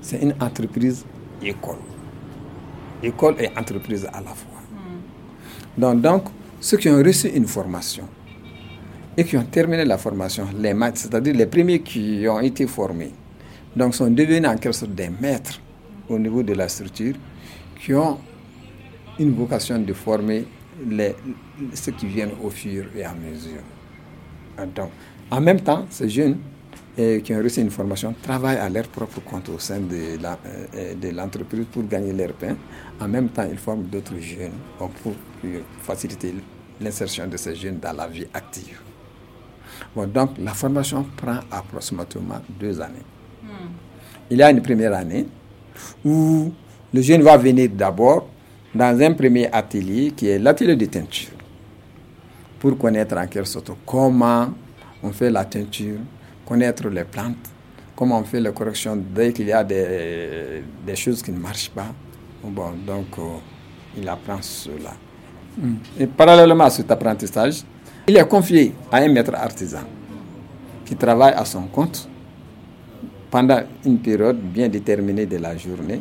[0.00, 1.04] c'est une entreprise
[1.42, 1.78] école.
[3.02, 4.60] École et entreprise à la fois.
[4.72, 5.80] Hmm.
[5.80, 6.24] Donc, donc,
[6.60, 8.08] ceux qui ont reçu une formation
[9.16, 13.12] et qui ont terminé la formation, les maîtres, c'est-à-dire les premiers qui ont été formés,
[13.74, 15.60] donc sont devenus en quelque sorte des maîtres
[16.08, 17.14] au niveau de la structure
[17.80, 18.18] qui ont
[19.18, 20.44] une vocation de former
[20.88, 21.14] les,
[21.74, 23.62] ceux qui viennent au fur et à mesure.
[24.74, 24.90] Donc,
[25.30, 26.38] en même temps, ces jeunes
[27.00, 30.18] et qui ont reçu une formation travaillent à leur propre compte au sein de,
[30.74, 32.56] euh, de l'entreprise pour gagner leur pain.
[33.00, 34.50] En même temps, ils forment d'autres jeunes
[35.02, 35.12] pour
[35.82, 36.34] faciliter
[36.80, 38.80] l'insertion de ces jeunes dans la vie active.
[39.94, 42.94] Bon, donc, la formation prend approximativement deux années.
[43.44, 43.68] Hmm.
[44.30, 45.26] Il y a une première année
[46.04, 46.52] où
[46.92, 48.28] le jeune va venir d'abord
[48.74, 51.30] dans un premier atelier qui est l'atelier de teinture
[52.58, 54.48] pour connaître en quelque sorte comment
[55.02, 55.98] on fait la teinture,
[56.48, 57.36] connaître les plantes,
[57.94, 61.70] comment on fait la correction dès qu'il y a des, des, choses qui ne marchent
[61.70, 61.88] pas.
[62.42, 63.22] Bon, donc, euh,
[63.98, 64.94] il apprend cela.
[65.58, 65.74] Mm.
[66.00, 67.64] Et parallèlement à cet apprentissage,
[68.08, 69.82] Il est confié à un maître artisan
[70.86, 72.08] qui travaille à son compte
[73.30, 76.00] pendant une période bien déterminée de la journée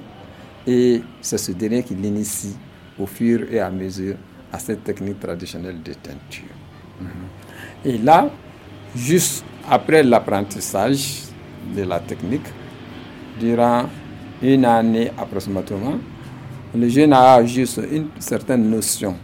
[0.66, 2.56] et c'est ce dernier qui l'initie
[2.98, 4.16] au fur et à mesure
[4.54, 6.56] à cette technique traditionnelle de teinture.
[7.84, 8.30] Et là,
[8.96, 11.24] juste après l'apprentissage
[11.76, 12.48] de la technique,
[13.40, 13.86] durant
[14.42, 15.98] une année approximativement,
[16.76, 19.16] le jeune a juste une certaine notion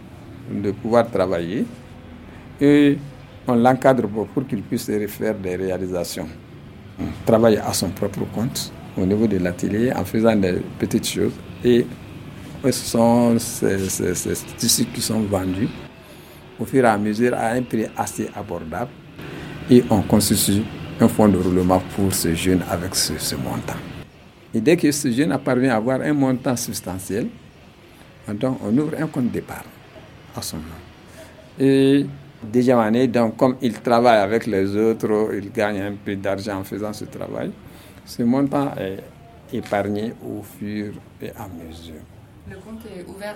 [0.51, 1.65] de pouvoir travailler
[2.59, 2.97] et
[3.47, 6.27] on l'encadre pour qu'il puisse faire des réalisations.
[7.25, 11.85] Travailler à son propre compte au niveau de l'atelier en faisant des petites choses et
[12.63, 15.67] ce sont ces, ces, tissus qui sont vendus
[16.59, 18.91] au fur et à mesure à un prix assez abordable
[19.69, 20.63] et on constitue
[20.99, 23.79] un fonds de roulement pour ce jeune avec ce, ce montant.
[24.53, 27.27] Et dès que ce jeune a parvenu à avoir un montant substantiel,
[28.33, 29.61] donc on ouvre un compte d'épargne
[30.35, 30.63] à son nom.
[31.59, 32.05] Et
[32.51, 36.63] déjà année, donc comme il travaille avec les autres, il gagne un peu d'argent en
[36.63, 37.51] faisant ce travail.
[38.05, 38.99] Ce montant est
[39.57, 42.01] épargné au fur et à mesure.
[42.49, 43.35] Le compte est ouvert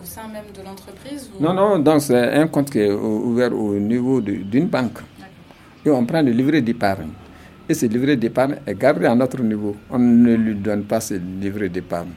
[0.00, 3.74] au sein même de l'entreprise Non, non, donc c'est un compte qui est ouvert au
[3.74, 4.98] niveau d'une banque.
[5.84, 7.10] Et on prend le livret d'épargne.
[7.68, 9.76] Et ce livret d'épargne est gardé à notre niveau.
[9.90, 12.10] On ne lui donne pas ce livret d'épargne.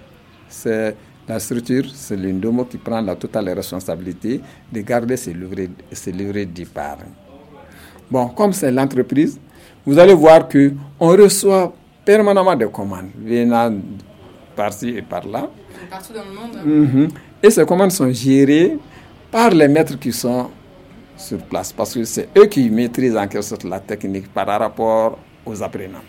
[0.50, 0.96] C'est
[1.28, 4.40] la structure, c'est l'Indomo qui prend la totale responsabilité
[4.72, 7.12] de garder ce livret, ce livret d'épargne.
[8.10, 9.38] Bon, comme c'est l'entreprise,
[9.86, 11.74] vous allez voir que on reçoit
[12.06, 13.74] permanemment des commandes venant
[14.56, 15.50] par-ci et par-là.
[15.90, 16.88] Partout dans le monde.
[16.94, 17.08] Mhm.
[17.44, 18.78] Et ces commandes sont gérées
[19.30, 20.50] par les maîtres qui sont
[21.18, 25.18] sur place, parce que c'est eux qui maîtrisent en quelque sorte la technique par rapport
[25.46, 26.04] aux apprenants.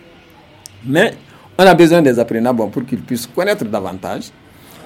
[0.87, 1.15] Mais
[1.59, 4.31] on a besoin des apprenants bon, pour qu'ils puissent connaître davantage.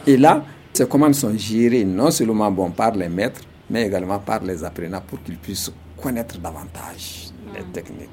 [0.07, 4.43] Et là, ces commandes sont gérées non seulement bon, par les maîtres, mais également par
[4.43, 7.73] les apprenants pour qu'ils puissent connaître davantage les mm.
[7.73, 8.09] techniques.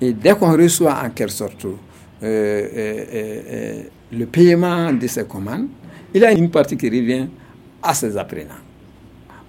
[0.00, 1.70] Et dès qu'on reçoit en quelque sorte euh,
[2.22, 5.68] euh, euh, le paiement de ces commandes,
[6.12, 7.26] il y a une partie qui revient
[7.82, 8.54] à ces apprenants.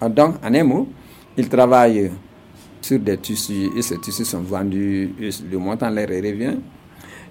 [0.10, 0.88] Donc, en un mot,
[1.38, 2.12] ils travaillent
[2.82, 6.58] sur des tissus et ces tissus sont vendus, et le montant leur revient.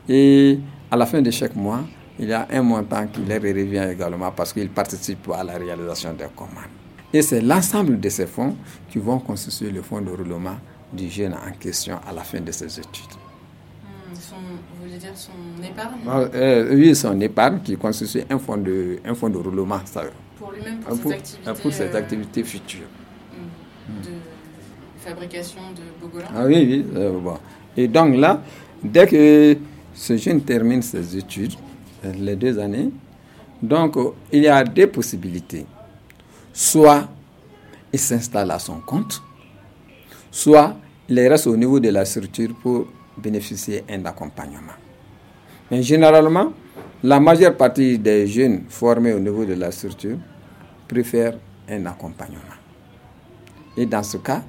[0.09, 0.59] Et
[0.91, 1.81] à la fin de chaque mois,
[2.19, 6.13] il y a un montant qui leur revient également parce qu'ils participent à la réalisation
[6.13, 6.71] des commandes.
[7.13, 8.57] Et c'est l'ensemble de ces fonds
[8.91, 10.57] qui vont constituer le fonds de roulement
[10.93, 13.05] du jeune en question à la fin de ses études.
[13.83, 15.99] Hmm, son, vous voulez dire son épargne?
[16.09, 19.81] Ah, euh, Oui, son épargne qui constitue un fonds de, un fonds de roulement.
[19.85, 20.03] Ça,
[20.39, 22.87] pour lui-même, pour, ses activités, pour ses activités futures.
[25.05, 26.87] Fabrication de Bogolan Ah oui, oui.
[26.97, 27.37] Euh, bon.
[27.77, 28.41] Et donc là,
[28.83, 29.57] dès que
[29.93, 31.53] ce jeune termine ses études,
[32.05, 32.91] euh, les deux années,
[33.63, 33.97] donc
[34.33, 35.67] il y a deux possibilités.
[36.53, 37.07] Soit
[37.93, 39.23] il s'installe à son compte,
[40.31, 40.75] soit
[41.09, 42.87] il reste au niveau de la structure pour
[43.19, 44.73] bénéficier d'un accompagnement.
[45.71, 46.53] Mais généralement,
[47.03, 50.17] la majeure partie des jeunes formés au niveau de la structure
[50.89, 51.37] préfèrent
[51.69, 52.41] un accompagnement.
[53.77, 54.43] Et dans ce cas,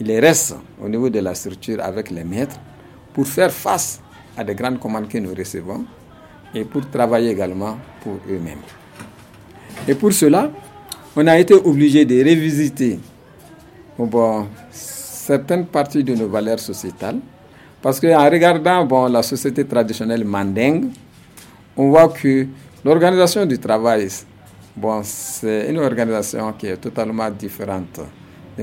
[0.00, 2.58] il reste au niveau de la structure avec les maîtres
[3.12, 4.00] pour faire face
[4.36, 5.84] à des grandes commandes que nous recevons
[6.54, 8.62] et pour travailler également pour eux-mêmes.
[9.86, 10.50] Et pour cela,
[11.14, 12.98] on a été obligé de revisiter
[13.98, 17.18] bon, certaines parties de nos valeurs sociétales
[17.82, 20.86] parce qu'en regardant bon, la société traditionnelle mandingue,
[21.76, 22.46] on voit que
[22.84, 24.08] l'organisation du travail,
[24.76, 28.00] bon, c'est une organisation qui est totalement différente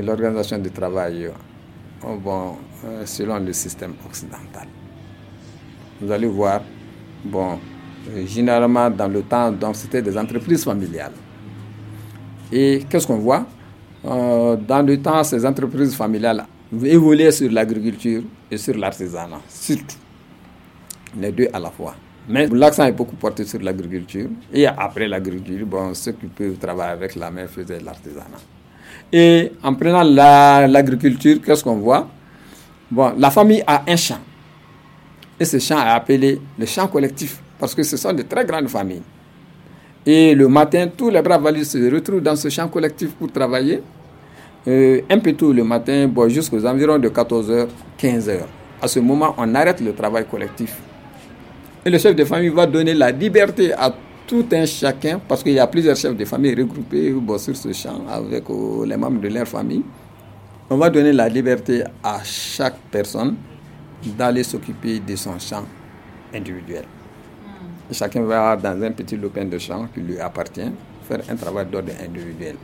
[0.02, 1.30] l'organisation du travail
[2.04, 4.68] bon, euh, selon le système occidental.
[6.02, 6.62] Vous allez voir,
[7.26, 7.60] bon,
[8.10, 11.14] euh, généralement dans le temps, c'était des entreprises familiales.
[12.52, 13.46] Et qu'est-ce qu'on voit?
[14.06, 16.46] Euh, Dans le temps, ces entreprises familiales
[16.84, 19.98] évoluaient sur l'agriculture et sur l'artisanat, surtout.
[21.20, 21.96] Les deux à la fois.
[22.30, 24.30] Mais l'accent est beaucoup porté sur l'agriculture.
[24.54, 28.57] Et après l'agriculture, bon, ceux qui peuvent travailler avec la main faisaient l'artisanat.
[29.12, 32.08] Et en prenant l'agriculture, qu'est-ce qu'on voit?
[32.90, 34.20] Bon, la famille a un champ.
[35.40, 38.68] Et ce champ est appelé le champ collectif parce que ce sont de très grandes
[38.70, 39.04] familles.
[40.06, 43.82] Et le matin, tous les braves valides se retrouvent dans ce champ collectif pour travailler.
[44.68, 47.68] Euh, un peu tôt le matin, bon, jusqu'aux environs de 14h,
[48.00, 48.40] 15h.
[48.82, 50.78] À ce moment, on arrête le travail collectif.
[51.86, 53.94] Et le chef de famille va donner la liberté à
[54.28, 57.72] tout un chacun, parce qu'il y a plusieurs chefs de famille regroupés bon, sur ce
[57.72, 59.84] champ avec euh, les membres de leur famille.
[60.70, 63.36] On va donner la liberté à chaque personne
[64.18, 65.64] d'aller s'occuper de son champ
[66.36, 66.84] individuel.
[67.90, 70.70] Chacun va dans un petit lopin de champ qui lui appartient
[71.08, 72.56] faire un travail d'ordre individuel.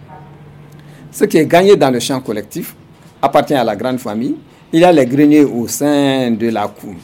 [1.12, 2.76] Ce qui est gagné dans le champ collectif,
[3.22, 4.36] appartient à la grande famille.
[4.74, 6.96] Il y a les greniers au sein de la cour.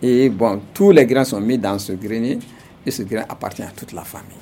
[0.00, 2.38] Et bon, tous les grains sont mis dans ce grenier
[2.84, 4.36] et ce grain appartient à toute la famille.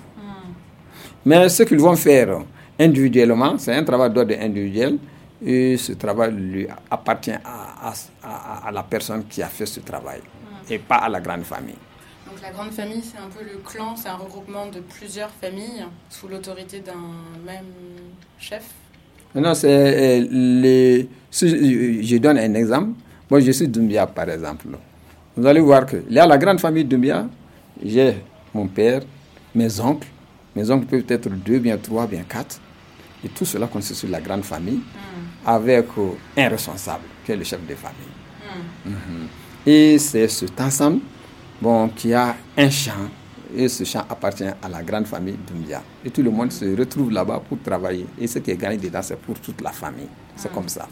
[1.25, 2.39] Mais ce qu'ils vont faire
[2.79, 4.97] individuellement, c'est un travail d'ordre individuel
[5.45, 7.93] et ce travail lui appartient à,
[8.67, 10.73] à, la personne qui a fait ce travail hmm.
[10.73, 11.77] et pas à la grande famille.
[12.27, 15.85] Donc la grande famille, c'est un peu le clan, c'est un regroupement de plusieurs familles
[16.09, 16.95] sous l'autorité d'un
[17.45, 17.65] même
[18.39, 18.65] chef?
[19.35, 22.91] Non, c'est euh, je donne un exemple.
[23.31, 24.67] Moi, je suis Doumbia, par exemple.
[25.37, 27.27] Vous allez voir qu'il y a la grande famille Doumbia.
[27.85, 28.17] J'ai
[28.55, 29.03] mon père,
[29.55, 30.09] mes oncles.
[30.55, 32.61] Mes oncles peuvent être deux, bien trois, bien quatre.
[33.25, 35.47] Et tout cela constitue la grande famille hmm.
[35.49, 37.99] avec euh, un responsable qui est le chef de famille.
[38.85, 38.91] Hmm.
[38.91, 39.27] Mhm.
[39.67, 41.01] Et c'est cet ensemble
[41.61, 42.93] bon, qui a un champ,
[43.55, 45.83] et ce champ appartient à la grande famille Doumbia.
[46.05, 48.07] Et tout le monde se retrouve là-bas pour travailler.
[48.19, 50.09] Et ce qui est gagné dedans, c'est pour toute la famille.
[50.37, 50.89] C'est comme ça.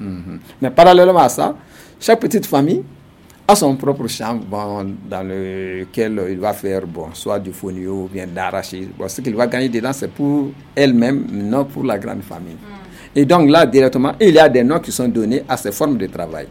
[0.00, 0.40] Mhm.
[0.60, 1.54] Mais parallèlement à ça,
[2.00, 2.82] chaque petite famille
[3.50, 8.08] a son propre champ bon, dans lequel il va faire bon, soit du fonio ou
[8.12, 8.88] bien d'arracher.
[8.96, 12.56] Bon, ce qu'il va gagner dedans, c'est pour elle-même, non pour la grande famille.
[13.14, 15.98] Et donc là, directement, il y a des noms qui sont donnés à ces formes
[15.98, 16.46] de travail.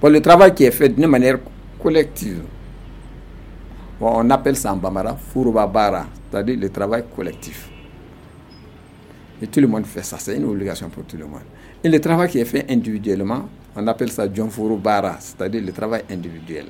[0.00, 1.38] Pour le travail qui est fait d'une manière
[1.80, 2.42] collective,
[4.00, 7.70] on appelle ça en Bamara Furubabara, c'est-à-dire le travail collectif.
[9.40, 11.42] Et tout le monde fait ça, c'est une obligation pour tout le monde.
[11.84, 16.66] Et le travail qui est fait individuellement, on appelle ça Furubara, c'est-à-dire le travail individuel.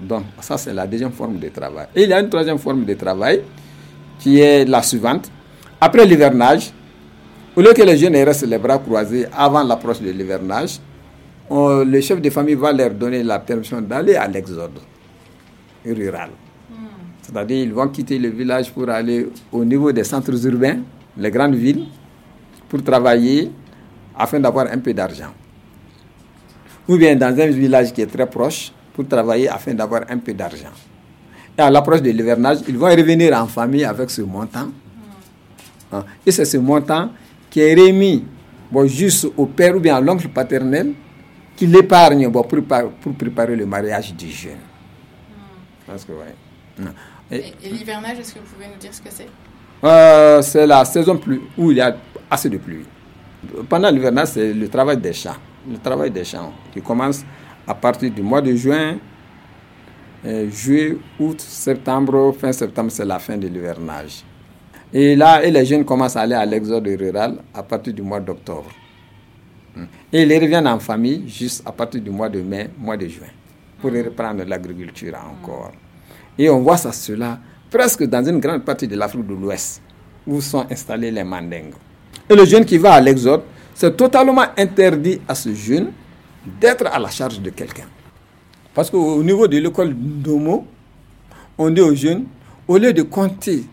[0.00, 1.86] Donc, ça, c'est la deuxième forme de travail.
[1.94, 3.42] Et il y a une troisième forme de travail
[4.18, 5.30] qui est la suivante.
[5.80, 6.70] Après l'hivernage,
[7.56, 10.78] au lieu que les jeunes restent les bras croisés avant l'approche de l'hivernage,
[11.50, 14.78] le chef de famille va leur donner la permission d'aller à l'exode
[15.84, 16.30] rural.
[17.22, 20.78] C'est-à-dire ils vont quitter le village pour aller au niveau des centres urbains,
[21.16, 21.86] les grandes villes,
[22.68, 23.50] pour travailler
[24.16, 25.32] afin d'avoir un peu d'argent.
[26.88, 30.32] Ou bien dans un village qui est très proche pour travailler afin d'avoir un peu
[30.34, 30.72] d'argent.
[31.56, 34.68] Et à l'approche de l'hivernage, ils vont revenir en famille avec ce montant.
[35.92, 36.04] Hein.
[36.24, 37.10] Et c'est ce montant
[37.48, 38.24] qui est remis
[38.70, 40.92] bon, juste au père ou bien à l'oncle paternel
[41.56, 42.60] qui l'épargne bon, pour,
[43.00, 44.52] pour préparer le mariage du jeune.
[45.86, 46.12] Parce que,
[47.32, 49.26] Et, l'hivernage, est-ce que vous pouvez nous dire ce que c'est?
[49.84, 51.96] Euh, C'est la saison plus, où il y a
[52.30, 52.84] assez de pluie.
[53.68, 55.36] Pendant l'hivernage, c'est le travail des champs.
[55.70, 57.24] Le travail des champs qui commence
[57.66, 58.98] à partir du mois de juin,
[60.24, 64.24] juillet, août, septembre, fin septembre, c'est la fin de l'hivernage.
[64.92, 68.18] Et là, et les jeunes commencent à aller à l'exode rural à partir du mois
[68.18, 68.70] d'octobre.
[70.12, 73.28] Et ils reviennent en famille juste à partir du mois de mai, mois de juin
[73.80, 75.70] pour reprendre l'agriculture encore.
[76.36, 77.38] Et on voit ça, cela
[77.70, 79.80] presque dans une grande partie de l'Afrique de l'Ouest,
[80.26, 81.74] où sont installés les mandingues.
[82.28, 83.42] Et le jeune qui va à l'exode,
[83.80, 85.90] c'est totalement interdit à ce jeune
[86.60, 87.86] d'être à la charge de quelqu'un.
[88.74, 90.66] Parce qu'au niveau de l'école d'Omo,
[91.56, 92.26] on dit aux jeunes,
[92.68, 93.64] au lieu de compter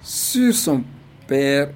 [0.00, 0.82] sur son
[1.26, 1.68] père,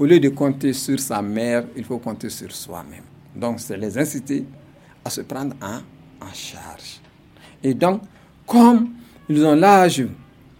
[0.00, 3.04] au lieu de compter sur sa mère, il faut compter sur soi-même.
[3.36, 4.44] Donc, c'est les inciter
[5.04, 5.76] à se prendre en,
[6.26, 7.00] en charge.
[7.62, 8.02] Et donc,
[8.44, 8.88] comme
[9.28, 10.04] ils ont l'âge,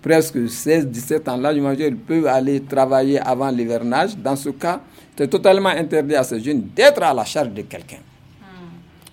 [0.02, 4.16] presque 16-17 ans, l'âge majeur, ils peuvent aller travailler avant l'hivernage.
[4.16, 4.80] Dans ce cas,
[5.16, 7.98] c'est totalement interdit à ces jeunes d'être à la charge de quelqu'un.
[8.40, 8.68] Hmm.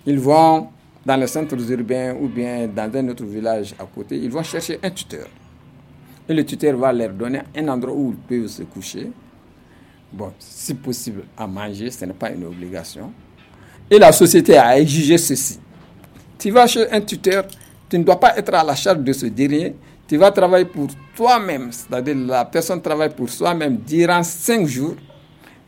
[0.06, 0.66] Ils vont
[1.06, 4.78] dans les centres urbains ou bien dans un autre village à côté, ils vont chercher
[4.82, 5.26] un tuteur.
[6.28, 9.10] Et le tuteur va leur donner un endroit où ils peuvent se coucher.
[10.12, 13.12] Bon, si possible, à manger, ce n'est pas une obligation.
[13.90, 15.58] Et la société a exigé ceci.
[16.38, 17.44] Tu vas chez un tuteur,
[17.88, 19.74] tu ne dois pas être à la charge de ce dernier.
[20.10, 21.70] Tu vas travailler pour toi-même.
[21.70, 24.96] C'est-à-dire la personne travaille pour soi-même durant cinq jours.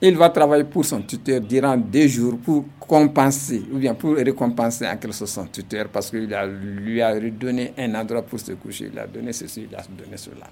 [0.01, 4.85] Il va travailler pour son tuteur durant deux jours pour compenser, ou bien pour récompenser
[4.89, 8.91] en quelque sorte son tuteur parce qu'il lui a donné un endroit pour se coucher.
[8.93, 10.49] Il a donné ceci, il a donné cela.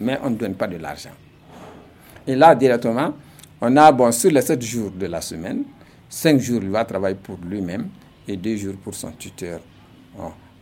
[0.00, 1.12] Mais on ne donne pas de l'argent.
[2.26, 3.12] Et là, directement,
[3.60, 5.64] on a, bon, sur les sept jours de la semaine,
[6.08, 7.88] cinq jours, il va travailler pour lui-même
[8.26, 9.60] et deux jours pour son tuteur.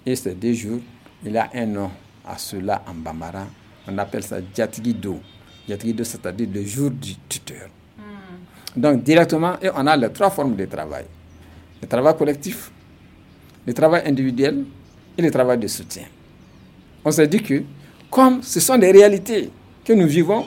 [0.04, 0.80] Et ces deux jours,
[1.24, 1.88] il a un nom
[2.26, 3.46] à cela en Bambara.
[3.88, 5.20] On appelle ça Jatigido.
[5.68, 7.68] Jatigido, c'est-à-dire le jour du tuteur.
[7.98, 8.80] Hmm.
[8.80, 11.04] Donc, directement, et on a les trois formes de travail.
[11.80, 12.70] Le travail collectif,
[13.66, 14.64] le travail individuel
[15.16, 16.04] et le travail de soutien.
[17.04, 17.62] On s'est dit que,
[18.10, 19.50] comme ce sont des réalités
[19.84, 20.46] que nous vivons,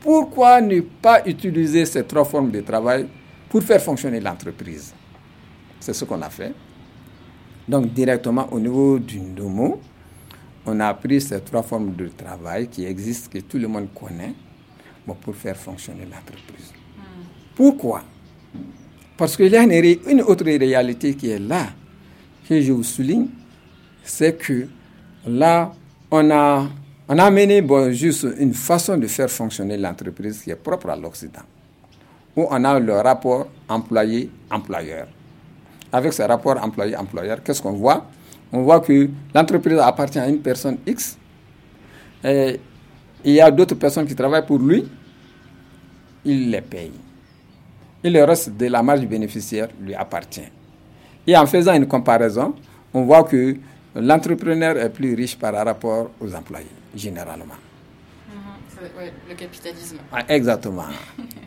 [0.00, 3.06] pourquoi ne pas utiliser ces trois formes de travail
[3.50, 4.94] pour faire fonctionner l'entreprise?
[5.78, 6.52] C'est ce qu'on a fait.
[7.68, 9.80] Donc directement au niveau du Ndomo,
[10.70, 14.34] on a pris ces trois formes de travail qui existent, que tout le monde connaît,
[15.20, 16.72] pour faire fonctionner l'entreprise.
[16.96, 17.24] Hmm.
[17.56, 18.02] Pourquoi?
[19.16, 21.66] Parce qu'il y a une, autre réalité qui est là,
[22.48, 23.26] que je vous souligne,
[24.04, 24.68] c'est que
[25.26, 25.72] là,
[26.10, 26.68] on a,
[27.08, 30.96] on a mené bon, juste une façon de faire fonctionner l'entreprise qui est propre à
[30.96, 31.42] l'Occident,
[32.36, 35.08] où on a le rapport employé-employeur.
[35.92, 38.06] Avec ce rapport employé-employeur, qu'est-ce qu'on voit?
[38.52, 41.16] On voit que l'entreprise appartient à une personne X,
[42.24, 42.60] et
[43.24, 44.86] il y a d'autres personnes qui travaillent pour lui,
[46.24, 46.92] il les paye
[48.02, 50.48] et le reste de la marge bénéficiaire lui appartient.
[51.26, 52.54] Et en faisant une comparaison,
[52.94, 53.56] on voit que
[53.94, 57.44] l'entrepreneur est plus riche par rapport aux employés, généralement.
[58.28, 59.10] Mhm.
[59.28, 59.98] le capitalisme.
[60.12, 60.84] Ah, exactement.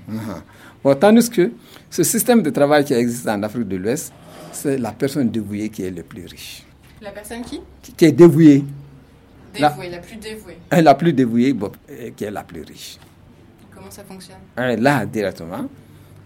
[0.06, 0.96] Mhm.
[1.00, 1.52] tandis que
[1.90, 4.12] ce système de travail qui existe en Afrique de l'Ouest,
[4.52, 6.64] c'est la personne dévouée qui est le plus riche.
[7.04, 7.60] La personne qui?
[7.98, 8.64] Qui est dévouée.
[9.54, 10.58] Dévouée, la, plus dévouée.
[10.72, 11.54] La plus dévouée,
[12.16, 12.98] qui est la plus riche.
[13.76, 14.38] Comment ça fonctionne?
[14.56, 15.66] Là, directement,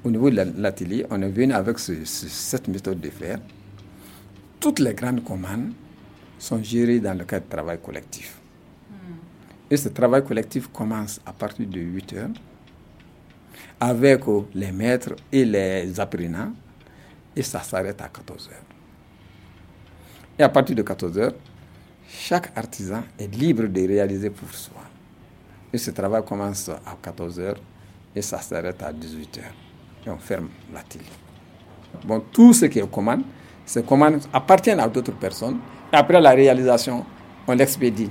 [0.03, 3.39] au niveau de l'atelier, on est venu avec cette méthode de faire.
[4.59, 5.71] Toutes les grandes commandes
[6.37, 8.37] sont gérées dans le cadre de travail collectif.
[8.91, 9.15] Hmm.
[9.71, 12.29] Et ce travail collectif commence à partir de 8 heures
[13.79, 14.21] avec
[14.53, 16.53] les maîtres et les apprenants
[17.35, 18.66] et ça s'arrête à 14 heures.
[20.39, 21.33] Et à partir de 14 heures,
[22.07, 24.81] chaque artisan est libre de réaliser pour soi.
[25.73, 27.59] Et ce travail commence à 14 heures
[28.15, 29.53] et ça s'arrête à 18 heures
[30.11, 31.05] on ferme la télé.
[32.05, 33.21] Bon, tout ce qui est commande,
[33.65, 35.57] ces commandes appartiennent à d'autres personnes.
[35.91, 37.05] Et après la réalisation,
[37.47, 38.09] on l'expédie.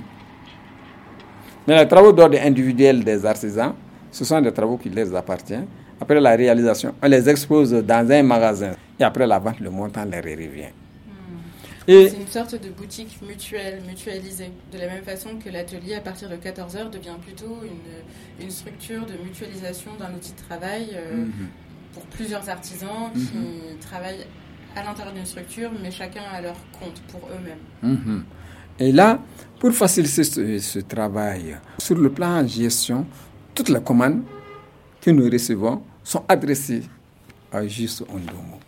[1.67, 3.73] Mais les travaux d'ordre individuel des artisans,
[4.11, 5.67] ce sont des travaux qui les appartiennent.
[5.99, 8.71] Après la réalisation, on les expose dans un magasin.
[8.99, 10.71] Et après la vente, le montant leur revient.
[11.87, 14.51] C'est une sorte de boutique mutuelle, mutualisée.
[14.73, 17.59] De la même façon que l'atelier, à partir de 14h, devient plutôt
[18.41, 20.89] une, structure de mutualisation d'un outil de travail.
[20.93, 21.47] Euh, mhm
[21.97, 23.79] pour plusieurs artisans qui mhm.
[23.79, 24.25] travaillent
[24.75, 27.91] à l'intérieur d'une structure, mais chacun à leur compte pour eux-mêmes.
[27.91, 28.23] Mhm.
[28.79, 29.19] Et là,
[29.59, 33.07] pour faciliter ce, travail, sur le plan gestion,
[33.55, 34.21] toutes les commandes
[35.01, 36.83] que nous recevons sont adressées
[37.51, 38.59] à Juste Ondomo.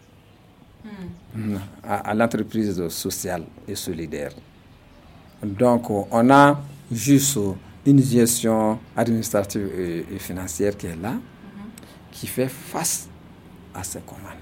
[1.83, 4.31] À, l'entreprise sociale et solidaire.
[5.43, 6.59] Donc, on a
[6.91, 7.39] juste
[7.85, 9.69] une gestion administrative
[10.11, 11.13] et, financière qui est là,
[12.11, 13.07] qui fait face
[13.73, 14.41] à ces commandes.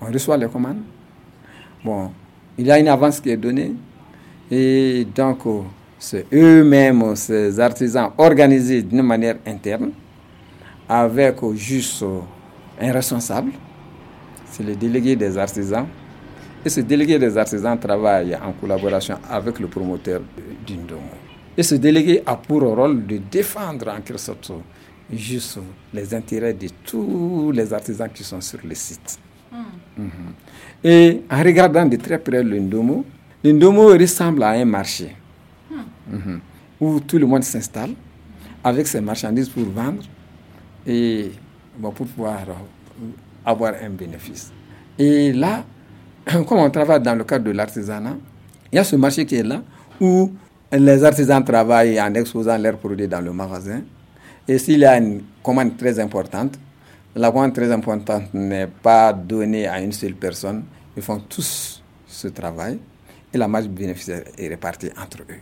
[0.00, 0.82] On reçoit les commandes.
[1.84, 2.10] Bon,
[2.56, 3.74] il y a une avance qui est donnée.
[4.50, 5.40] Et donc,
[5.98, 9.90] c'est eux-mêmes, ces artisans, organisés d'une manière interne,
[10.88, 12.04] avec juste
[12.80, 13.52] un responsable.
[14.58, 15.86] C'est le délégué des artisans.
[16.64, 20.20] Et ce délégué des artisans travaille en collaboration avec le promoteur
[20.66, 21.00] d'Indomo.
[21.56, 24.50] Et ce délégué a pour rôle de défendre en quelque sorte
[25.12, 25.60] juste
[25.94, 29.18] les intérêts de tous les artisans qui sont sur le site.
[29.52, 30.02] Hmm.
[30.02, 30.10] Mhm.
[30.82, 33.04] Et en regardant de très près l'Indomo,
[33.44, 35.14] l'Indomo ressemble à un marché
[35.70, 36.14] hmm.
[36.16, 36.40] mhm.
[36.80, 37.90] où tout le monde s'installe
[38.64, 40.02] avec ses marchandises pour vendre
[40.84, 41.30] et
[41.78, 42.40] bon, pour pouvoir
[43.48, 44.52] avoir un bénéfice.
[44.98, 45.64] Et là,
[46.46, 48.16] comme on travaille dans le cadre de l'artisanat,
[48.72, 49.62] il y a ce marché qui est là
[50.00, 50.30] où
[50.70, 53.80] les artisans travaillent en exposant leurs produits dans le magasin
[54.46, 56.58] et s'il y a une commande très importante,
[57.14, 60.64] la commande très importante n'est pas donnée à une seule personne.
[60.96, 62.78] Ils font tous ce travail
[63.32, 65.40] et la marge bénéficiaire est répartie entre eux.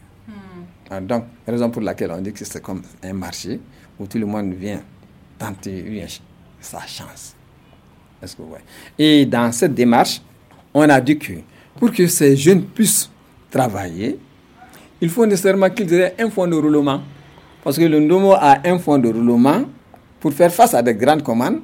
[0.90, 3.60] Ah, donc, raison pour laquelle on dit que c'est comme un marché
[3.98, 4.80] où tout le monde vient
[5.38, 6.04] tenter
[6.60, 7.35] sa chance.
[8.22, 8.64] Est-ce que vous voyez?
[8.98, 10.20] Et dans cette démarche,
[10.72, 11.32] on a dit que
[11.78, 13.10] pour que ces jeunes puissent
[13.50, 14.18] travailler,
[15.00, 17.00] il faut nécessairement qu'ils aient un fonds de roulement
[17.62, 19.62] parce que le Ndomo a un fonds de roulement
[20.20, 21.60] pour faire face à des grandes commandes,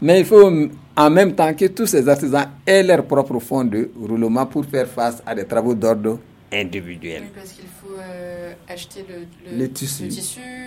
[0.00, 0.50] mais il faut
[0.96, 4.86] en même temps que tous ces artisans aient leur propre fonds de roulement pour faire
[4.88, 6.18] face à des travaux d'ordre
[6.52, 7.24] individuel.
[7.34, 9.04] parce qu'il faut euh, acheter
[9.58, 10.04] le, tissu,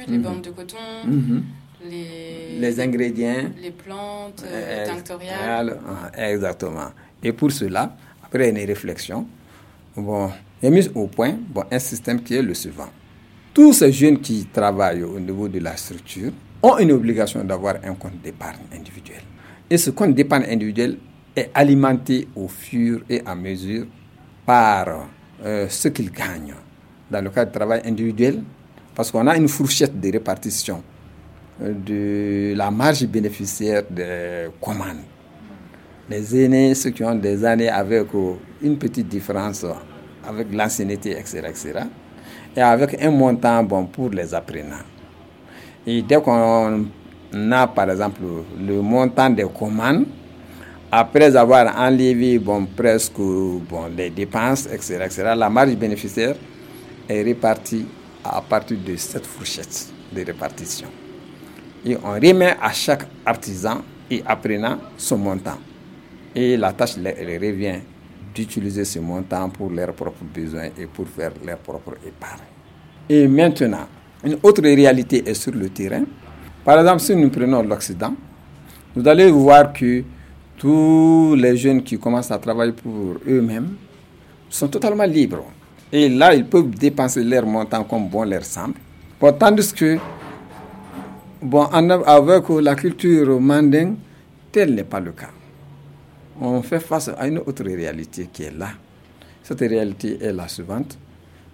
[0.08, 0.24] les mhm.
[0.24, 1.44] bandes de coton, mhm.
[1.84, 5.80] Les, ingrédients, les plantes euh, tinctoriales.
[6.16, 6.90] Ah, exactement.
[7.24, 9.28] Et pour cela, après une réflexion,
[9.96, 10.30] bon,
[10.64, 12.90] a mis au point bon, un système qui est le suivant
[13.56, 17.94] tous ces jeunes qui travaillent au niveau de la structure ont une obligation d'avoir un
[17.96, 19.22] compte d'épargne individuel.
[19.70, 20.98] Et ce compte d'épargne individuel
[21.34, 23.86] est alimenté au fur et à mesure
[24.46, 25.08] par
[25.46, 26.54] euh, ce qu'ils gagnent
[27.10, 28.44] dans le cadre de travail individuel,
[28.94, 30.95] parce qu'on a une fourchette de répartition euh,
[31.60, 35.04] de la marge bénéficiaire des commandes.
[36.10, 38.08] Les aînés, ceux qui ont des années avec
[38.62, 39.66] une petite différence
[40.28, 41.74] avec l'ancienneté, etc., etc.,
[42.56, 44.86] et avec un montant bon pour les apprenants.
[45.86, 46.86] Et dès qu'on
[47.52, 48.22] a par exemple
[48.60, 50.06] le montant des commandes,
[50.92, 56.36] après avoir enlevé bon, presque bon, les dépenses, etc., etc., la marge bénéficiaire
[57.10, 57.86] est répartie
[58.24, 60.88] à partir de cette fourchette de répartition.
[61.86, 65.58] Et on remet à chaque artisan et apprenant son montant.
[66.34, 67.80] Et la tâche elle revient
[68.34, 72.42] d'utiliser ce montant pour leurs propres besoins et pour faire leur propre épargne.
[73.08, 73.88] Et maintenant,
[74.24, 76.04] une autre réalité est sur le terrain.
[76.64, 78.14] Par exemple, si nous prenons l'Occident,
[78.96, 80.04] vous allez voir que
[80.58, 83.76] tous les jeunes qui commencent à travailler pour eux-mêmes
[84.50, 85.46] sont totalement libres.
[85.92, 88.76] Et là, ils peuvent dépenser leur montant comme bon leur semble.
[89.40, 89.98] Tandis que,
[91.46, 93.96] bon, avec la culture mandingue,
[94.52, 95.30] tel n'est pas le cas.
[96.42, 98.70] On fait face à une autre réalité qui est là.
[99.44, 100.98] Cette réalité est la suivante.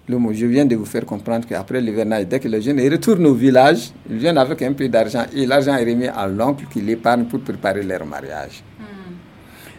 [0.08, 3.34] Le je viens de vous faire comprendre qu'après l'hivernage, dès que les jeunes retournent au
[3.36, 7.26] village, ils viennent avec un peu d'argent et l'argent est remis à l'oncle qui l'épargne
[7.26, 8.64] pour préparer leur mariage.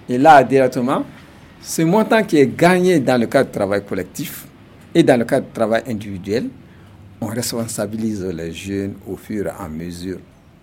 [0.09, 1.05] Et là, directement,
[1.61, 4.47] ce montant qui est gagné dans le cadre du travail collectif
[4.95, 6.49] et dans le cadre du travail individuel,
[7.23, 10.19] on responsabilise les jeunes au fur et à mesure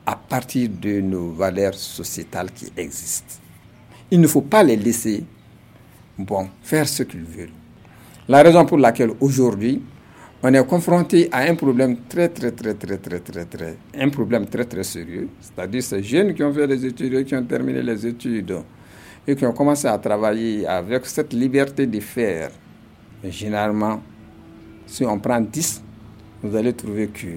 [0.05, 3.36] à partir de nos valeurs sociétales qui existent.
[4.12, 5.24] Il ne faut pas les laisser
[6.18, 7.53] bon, faire ce qu'ils veulent.
[8.28, 9.82] La raison pour laquelle aujourd'hui,
[10.43, 14.45] on est confronté à un problème très, très, très, très, très, très, très, un problème
[14.47, 15.30] très, très sérieux.
[15.39, 18.57] C'est-à-dire ces jeunes qui ont fait les études, qui ont terminé les études
[19.26, 22.51] et qui ont commencé à travailler avec cette liberté de faire.
[23.24, 24.01] généralement,
[24.88, 25.84] si on prend 10,
[26.41, 27.27] vous allez trouver que,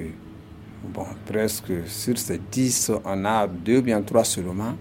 [0.92, 4.74] bon, presque sur ces 10, on a deux, bien trois seulement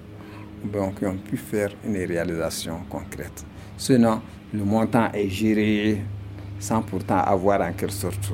[0.64, 3.44] ben, qui ont pu faire une réalisation concrète.
[3.78, 4.22] Sinon,
[4.54, 6.02] le montant est géré
[6.60, 8.32] sans pourtant avoir en quelque sorte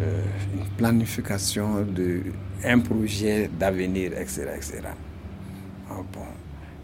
[0.00, 0.22] euh,
[0.54, 2.22] une planification de
[2.64, 4.46] un projet d'avenir, etc.
[4.56, 4.80] etc.
[5.90, 6.20] Ah, bon.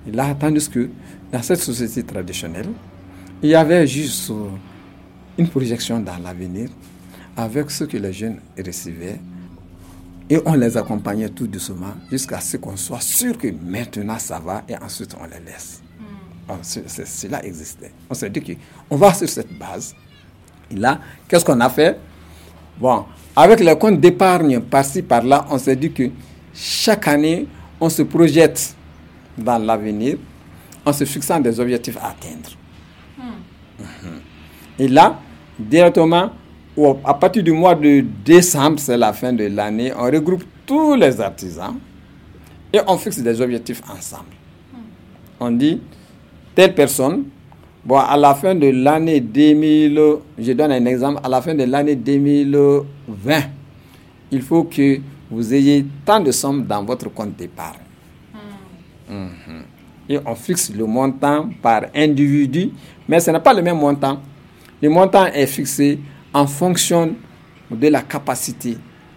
[0.06, 0.88] Et là, tandis que
[1.32, 2.68] dans cette société traditionnelle,
[3.42, 4.32] il y avait juste
[5.38, 6.68] une projection dans l'avenir
[7.36, 9.20] avec ce que les jeunes recevaient
[10.28, 14.62] et on les accompagnait tout doucement jusqu'à ce qu'on soit sûr que maintenant ça va
[14.68, 15.82] et ensuite on les laisse.
[16.48, 16.62] Hmm.
[16.62, 17.92] cela existait.
[18.10, 18.42] On s'est dit
[18.88, 19.94] qu'on va sur cette base.
[20.70, 21.98] Et là, qu'est-ce qu'on a fait?
[22.80, 23.04] Bon,
[23.36, 26.10] avec les comptes d'épargne par-ci, par-là, on s'est dit que
[26.52, 27.46] chaque année,
[27.80, 28.74] on se projette
[29.38, 30.18] dans l'avenir
[30.84, 32.50] en se fixant des objectifs à atteindre.
[33.18, 34.18] Hmm.
[34.78, 35.20] Et là,
[35.58, 36.32] directement,
[37.04, 41.20] à partir du mois de décembre, c'est la fin de l'année, on regroupe tous les
[41.20, 41.74] artisans
[42.72, 44.24] et on fixe des objectifs ensemble.
[45.40, 45.80] On dit,
[46.54, 47.24] telle personne,
[47.84, 50.00] bon, à la fin de l'année 2000,
[50.38, 53.40] je donne un exemple, à la fin de l'année 2020,
[54.30, 55.00] il faut que
[55.30, 57.78] vous ayez tant de sommes dans votre compte d'épargne.
[59.08, 59.62] Mhm.
[60.08, 62.70] Et on fixe le montant par individu,
[63.08, 64.20] mais ce n'est pas le même montant.
[64.80, 65.98] Le montant est fixé
[66.36, 67.14] en fonction
[67.70, 68.76] de la capacité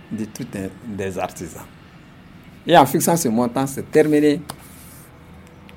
[0.10, 0.48] de tous
[0.98, 1.66] les artisans.
[2.66, 4.40] Et en fixant ce montant, c'est terminé.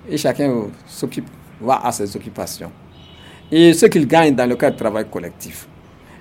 [0.08, 1.26] Et chacun s'occupe,
[1.60, 2.70] va à ses occupations.
[3.50, 5.66] Et ce qu'il gagne dans le cadre du travail collectif,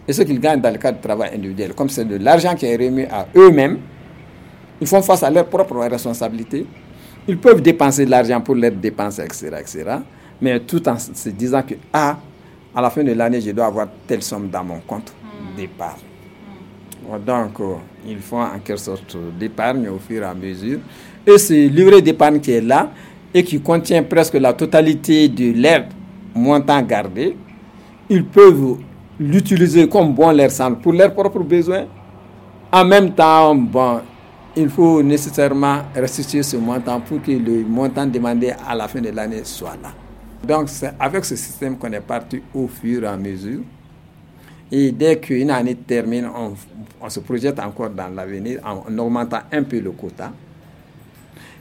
[0.07, 2.65] et ce qu'ils gagnent dans le cadre du travail individuel, comme c'est de l'argent qui
[2.65, 3.77] est remis à eux-mêmes,
[4.81, 6.65] ils font face à leurs propres responsabilités.
[7.27, 9.85] Ils peuvent dépenser de l'argent pour leurs dépenses, etc., etc.
[10.41, 12.17] Mais tout en se disant que, ah,
[12.73, 15.13] à la fin de l'année, je dois avoir telle somme dans mon compte
[15.57, 15.99] d'épargne.
[17.25, 17.75] Donc, euh,
[18.07, 20.79] il faut en quelque sorte d'épargne au fur et à mesure.
[21.25, 22.89] Et ce livret d'épargne qui est là
[23.33, 25.87] et qui contient presque la totalité de l'aide
[26.33, 27.35] montant gardé,
[28.09, 28.77] ils peuvent
[29.19, 31.85] l'utiliser comme bon leur semble pour leurs propres besoins.
[32.71, 33.99] En même temps, bon,
[34.55, 39.09] il faut nécessairement restituer ce montant pour que le montant demandé à la fin de
[39.09, 39.89] l'année soit là.
[40.43, 43.61] Donc, c'est avec ce système qu'on est parti au fur et à mesure.
[44.71, 49.79] Et dès qu'une année termine, on, se projette encore dans l'avenir en, augmentant un peu
[49.79, 50.31] le quota.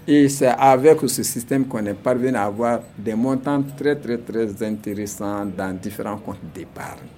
[0.06, 4.62] Et c'est avec ce système qu'on est parvenu à avoir des montants très, très, très
[4.62, 7.08] intéressants dans différents comptes d'épargne.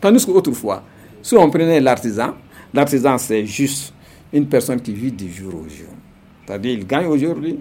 [0.00, 0.82] Tandis qu'autrefois,
[1.22, 2.34] si on prenait l'artisan,
[2.72, 3.92] l'artisan, c'est juste
[4.32, 5.94] une personne qui vit du jour au jour.
[6.46, 7.60] C'est-à-dire, il gagne aujourd'hui,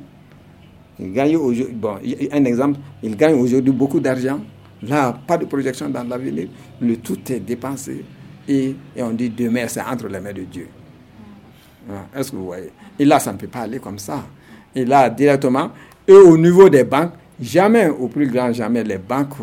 [1.00, 1.95] il gagne aujourd'hui, bon,
[2.32, 4.39] un exemple, il gagne aujourd'hui beaucoup d'argent.
[4.84, 6.47] Là, pas de projection dans l'avenir.
[6.82, 8.04] Le tout est dépensé.
[8.47, 10.68] Et, et on dit demain, c'est entre les mains de Dieu.
[11.89, 12.72] Ah, est-ce que vous voyez?
[12.97, 14.24] Et là, ça ne peut pas aller comme ça.
[14.76, 15.72] Et là, directement,
[16.08, 19.34] et au niveau des banques, jamais, au plus grand jamais, les banques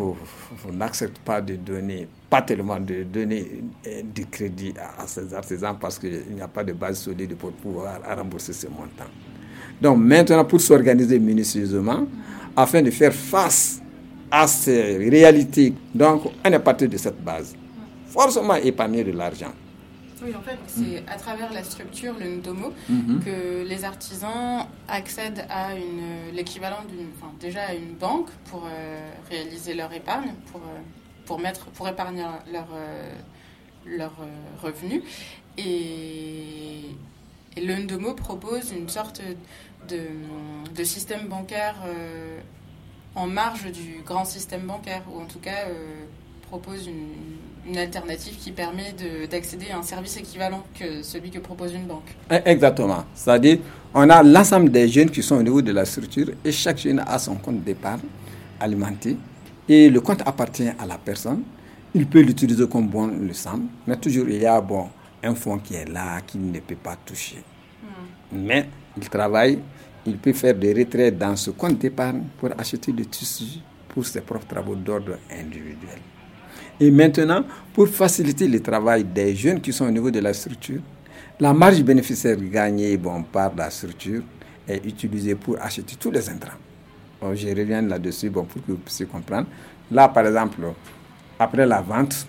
[0.71, 5.97] n'acceptent pas de donner, pas tellement de donner euh, du crédit à, ces artisans parce
[5.99, 9.09] qu'il n'y a pas de base solide pour pouvoir rembourser ce montant.
[9.81, 12.07] Donc maintenant, pour s'organiser minutieusement,
[12.55, 13.81] afin de faire face
[14.31, 15.73] à ces réalités.
[15.93, 17.55] Donc, on est parti de cette base.
[18.07, 19.53] Forcément épargner de l'argent.
[20.23, 23.19] Oui, en fait, c'est à travers la structure, le Ndomo, mhm.
[23.23, 25.69] que les artisans accèdent à
[26.33, 30.79] l'équivalent d'une, enfin, déjà à une banque pour euh, réaliser leur épargne, pour, euh,
[31.25, 32.67] pour, mettre, pour épargner leurs
[33.85, 35.03] leur, euh, revenus.
[35.57, 36.79] Et,
[37.55, 39.21] et, le Ndomo propose une sorte
[39.87, 40.01] de,
[40.75, 41.75] de système bancaire
[43.15, 45.65] en marge du grand système bancaire, ou en tout cas
[46.49, 48.93] propose une, une alternative qui permet
[49.29, 52.15] d'accéder à un service équivalent que celui que propose une banque.
[52.31, 53.03] Eh, exactement.
[53.13, 53.59] C'est-à-dire,
[53.93, 56.99] on a l'ensemble des jeunes qui sont au niveau de la structure et chaque jeune
[57.05, 58.01] a son compte d'épargne
[58.59, 59.17] alimenté
[59.67, 61.43] et le compte appartient à la personne.
[61.93, 64.87] Il peut l'utiliser comme bon le semble, mais toujours il y a bon,
[65.23, 67.43] un fonds qui est là, qu'il ne peut pas toucher.
[67.83, 68.37] Hmm.
[68.45, 69.59] Mais il travaille,
[70.07, 74.21] il peut faire des retraits dans ce compte d'épargne pour acheter des tissus pour ses
[74.21, 75.99] propres travaux d'ordre individuel.
[76.79, 77.43] Et maintenant,
[77.73, 80.79] pour faciliter le travail des jeunes qui sont au niveau de la structure,
[81.39, 82.97] la marge bénéficiaire gagnée
[83.31, 84.21] par la structure
[84.67, 86.57] est utilisée pour acheter tous les intrants.
[87.33, 89.47] je reviens là-dessus pour que vous puissiez comprendre.
[89.91, 90.61] Là, par exemple,
[91.39, 92.25] après la vente,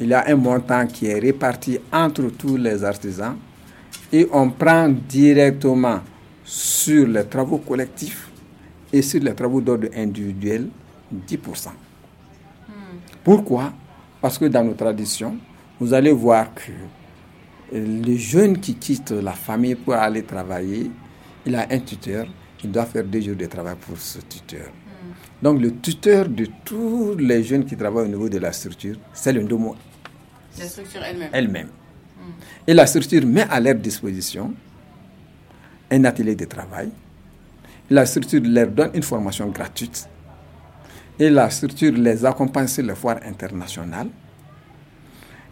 [0.00, 3.36] il y a un montant qui est réparti entre tous les artisans
[4.12, 6.00] et on prend directement
[6.44, 8.28] sur les travaux collectifs
[8.92, 10.68] et sur les travaux d'ordre individuel
[11.28, 11.68] 10%.
[11.68, 11.72] Hmm.
[13.24, 13.72] Pourquoi?
[14.20, 15.36] Parce que dans nos traditions,
[15.80, 16.72] vous allez voir que
[17.72, 20.90] le jeune qui quitte la famille pour aller travailler,
[21.46, 22.26] il a un tuteur,
[22.62, 24.66] il doit faire deux jours de travail pour ce tuteur.
[24.68, 25.12] Hmm.
[25.42, 29.32] Donc le tuteur de tous les jeunes qui travaillent au niveau de la structure, c'est
[29.32, 29.74] le Ndomo.
[30.58, 31.30] La structure elle-même.
[31.32, 31.66] Elle-même.
[32.18, 32.30] Hmm.
[32.66, 34.52] Et la structure met à leur disposition
[35.92, 36.90] un atelier de travail.
[37.90, 40.08] La structure leur donne une formation gratuite
[41.18, 44.08] et la structure les accompagne sur les foires internationales.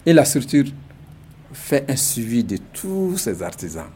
[0.07, 0.65] Et la structure
[1.53, 3.91] fait un suivi de tous ces artisans.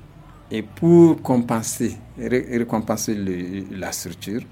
[0.51, 3.17] Et pour compenser, récompenser
[3.71, 4.43] la structure,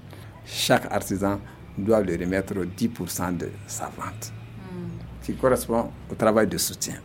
[0.45, 1.39] chaque artisan
[1.77, 5.23] doit lui remettre 10% de sa vente, hmm.
[5.23, 6.95] qui correspond au travail de soutien.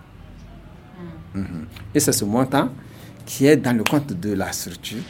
[1.34, 1.40] Hmm.
[1.40, 1.66] Mhm.
[1.94, 2.70] Et c'est ce montant
[3.28, 5.02] qui est dans le compte de la structure.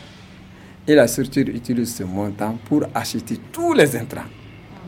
[0.89, 4.27] Et la structure utilise ce montant pour acheter tous les intrants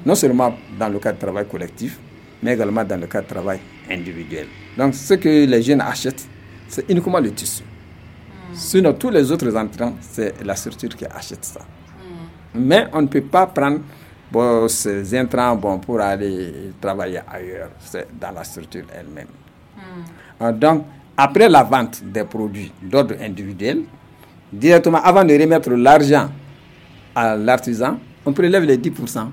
[0.04, 1.98] non seulement dans le cadre de travail collectif,
[2.42, 3.60] mais également dans le cadre de travail
[3.90, 4.46] individuel.
[4.76, 6.26] Donc ce que les jeunes achètent,
[6.68, 7.62] c'est uniquement le tissu.
[7.62, 8.54] Hmm.
[8.54, 11.60] Sinon, tous les autres entrants, c'est la structure qui achète ça.
[11.60, 12.60] Hmm.
[12.60, 13.80] Mais on ne peut pas prendre
[14.68, 17.70] ces intrants bon, pour aller travailler ailleurs.
[17.80, 19.26] C'est dans la structure elle-même.
[19.76, 20.44] Hmm.
[20.44, 20.86] Euh, donc,
[21.22, 23.82] après la vente des produits d'ordre individuel,
[24.50, 26.30] directement avant de remettre l'argent
[27.14, 29.26] à l'artisan, on prélève les 10%.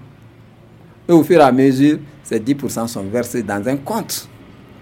[1.07, 4.27] Et au fur et à mesure, ces 10% sont versés dans un compte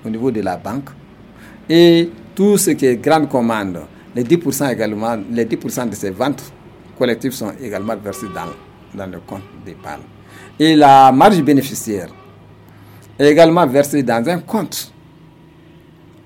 [0.04, 0.90] au niveau de la banque.
[1.70, 3.82] Et tout ce qui est grande commande,
[4.16, 6.52] les 10% également, les 10% de ces ventes
[6.98, 10.02] collectives sont également versés dans, dans le compte d'épargne.
[10.60, 12.08] Et la marge bénéficiaire
[13.20, 14.92] est également versée dans un compte.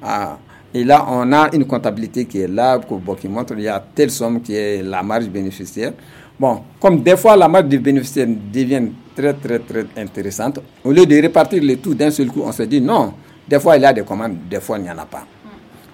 [0.01, 0.37] Ah,
[0.73, 2.79] et là, on a une comptabilité qui est là,
[3.19, 5.93] qui montre qu'il y a telle somme qui est la marge bénéficiaire.
[6.39, 8.83] Bon, comme des fois la marge du bénéficiaire devient
[9.15, 12.63] très très très intéressante, au lieu de répartir le tout d'un seul coup, on se
[12.63, 13.13] dit non,
[13.47, 15.25] des fois il y a des commandes, des fois il n'y en a pas.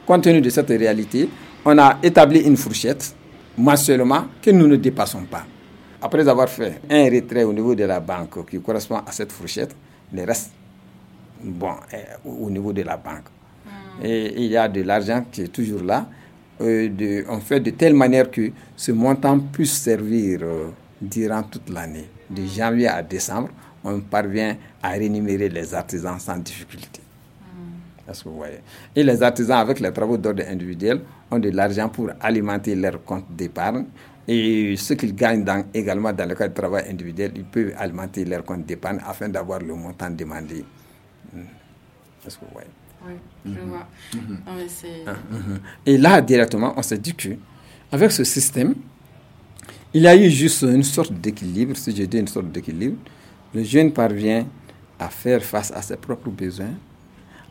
[0.06, 1.28] Compte tenu de cette réalité,
[1.66, 3.16] on a établi une fourchette
[3.58, 5.46] mensuellement que nous ne dépassons pas.
[6.00, 9.76] Après avoir fait un retrait au niveau de la banque qui correspond à cette fourchette,
[10.14, 10.52] le reste,
[11.44, 11.72] bon,
[12.24, 13.30] au niveau de la banque.
[14.04, 16.08] Et il y a de l'argent qui est toujours là
[16.62, 20.70] euh, de, on fait de telle manière que ce montant puisse servir euh,
[21.02, 22.10] durant toute l'année.
[22.30, 23.50] De janvier à décembre,
[23.84, 27.02] on parvient à rémunérer les artisans sans difficulté.
[27.42, 28.10] Hmm.
[28.10, 28.60] Est-ce que vous voyez?
[28.96, 33.26] Et les artisans, avec les travaux d'ordre individuel, ont de l'argent pour alimenter leur compte
[33.30, 33.86] d'épargne.
[34.28, 38.24] Et ce qu'ils gagnent dans, également dans le cadre de travail individuel, ils peuvent alimenter
[38.24, 40.64] leur compte d'épargne afin d'avoir le montant demandé.
[41.34, 41.42] Hmm.
[42.26, 42.70] Est-ce que vous voyez?
[43.08, 43.14] Oui,
[43.46, 43.70] je mhm.
[43.70, 43.88] vois.
[44.14, 44.38] Mhm.
[45.08, 45.60] Ah, mhm.
[45.86, 47.30] Et là, directement, on s'est dit que
[47.92, 48.76] avec ce système,
[49.94, 52.98] il y a eu juste une sorte d'équilibre, si je dis une sorte d'équilibre.
[53.54, 54.46] Le jeune parvient
[55.00, 56.74] à faire face à ses propres besoins.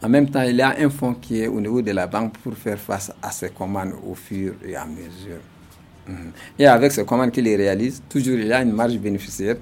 [0.02, 2.36] En même temps, il y a un fonds qui est au niveau de la banque
[2.38, 5.40] pour faire face à ses commandes au fur et à mesure.
[6.58, 9.56] Et avec ces commandes qu'il réalise, toujours il y a une marge bénéficiaire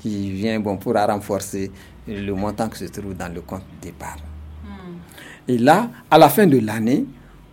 [0.00, 1.70] qui vient bon, pour renforcer
[2.08, 4.16] le montant qui se trouve dans le compte départ.
[5.48, 7.04] Et là, à la fin de l'année,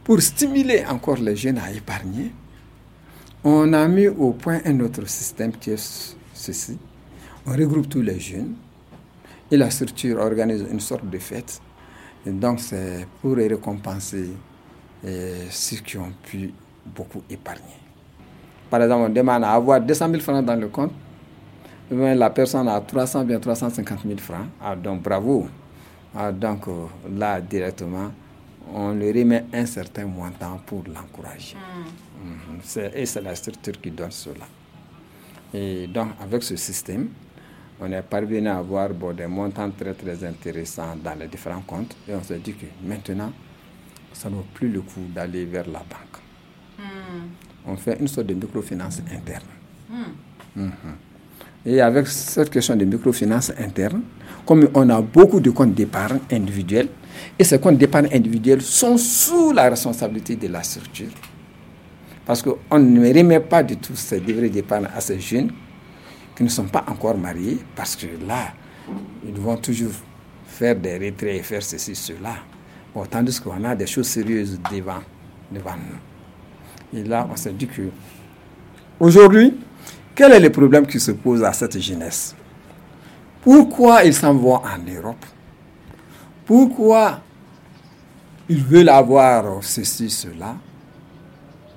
[0.04, 2.32] pour stimuler encore les jeunes à épargner,
[3.44, 6.78] on a mis au point un autre système qui est ceci.
[7.46, 8.54] on regroupe tous les jeunes
[9.52, 11.62] et la structure organise une sorte de fête.
[12.26, 14.30] Donc c'est pour récompenser
[15.50, 16.54] ceux qui ont pu
[16.86, 17.64] beaucoup épargner.
[18.70, 20.92] Par exemple, on demande à avoir 200 000 francs dans le compte,
[21.92, 24.46] la personne a 300 bien 350 000 francs.
[24.62, 25.48] Ah, donc bravo.
[26.16, 26.88] Ah, donc euh,
[27.18, 28.12] là, directement,
[28.74, 31.56] on lui remet un certain montant pour l'encourager.
[32.24, 32.60] Mm.
[32.96, 34.46] Et c'est la structure qui donne cela.
[35.54, 37.10] Et donc, avec ce système,
[37.80, 41.96] on est parvenu à avoir des montants très très intéressants dans les différents comptes.
[42.08, 43.32] Et on s'est dit que maintenant,
[44.14, 46.20] ça ne vaut plus le coup d'aller vers la banque.
[46.78, 46.84] Mm.
[47.68, 49.46] On fait une sorte de microfinance interne.
[49.90, 50.62] Mm.
[50.62, 51.10] Mm-hmm.
[51.66, 54.02] Et avec cette question de microfinance interne,
[54.50, 56.88] comme on a beaucoup de comptes d'épargne individuels,
[57.38, 61.12] et ces comptes d'épargne individuels sont sous la responsabilité de la structure,
[62.26, 65.52] parce qu'on ne remet pas du tout ces livrets d'épargne à ces jeunes
[66.36, 68.54] qui ne sont pas encore mariés, parce que là,
[69.24, 69.92] ils vont toujours
[70.48, 72.34] faire des retraits et faire ceci, cela.
[72.96, 75.02] Bon, tandis qu'on a des choses sérieuses devant,
[75.52, 77.00] devant nous.
[77.00, 77.84] Et là, on s'est dit que
[79.00, 79.54] aujourd'hui,
[80.16, 82.36] quel est le problème qui se pose à cette jeunesse?
[83.42, 85.26] Pourquoi ils s'en en Europe?
[86.46, 87.22] Pourquoi
[88.50, 90.56] ils veulent avoir ceci, cela?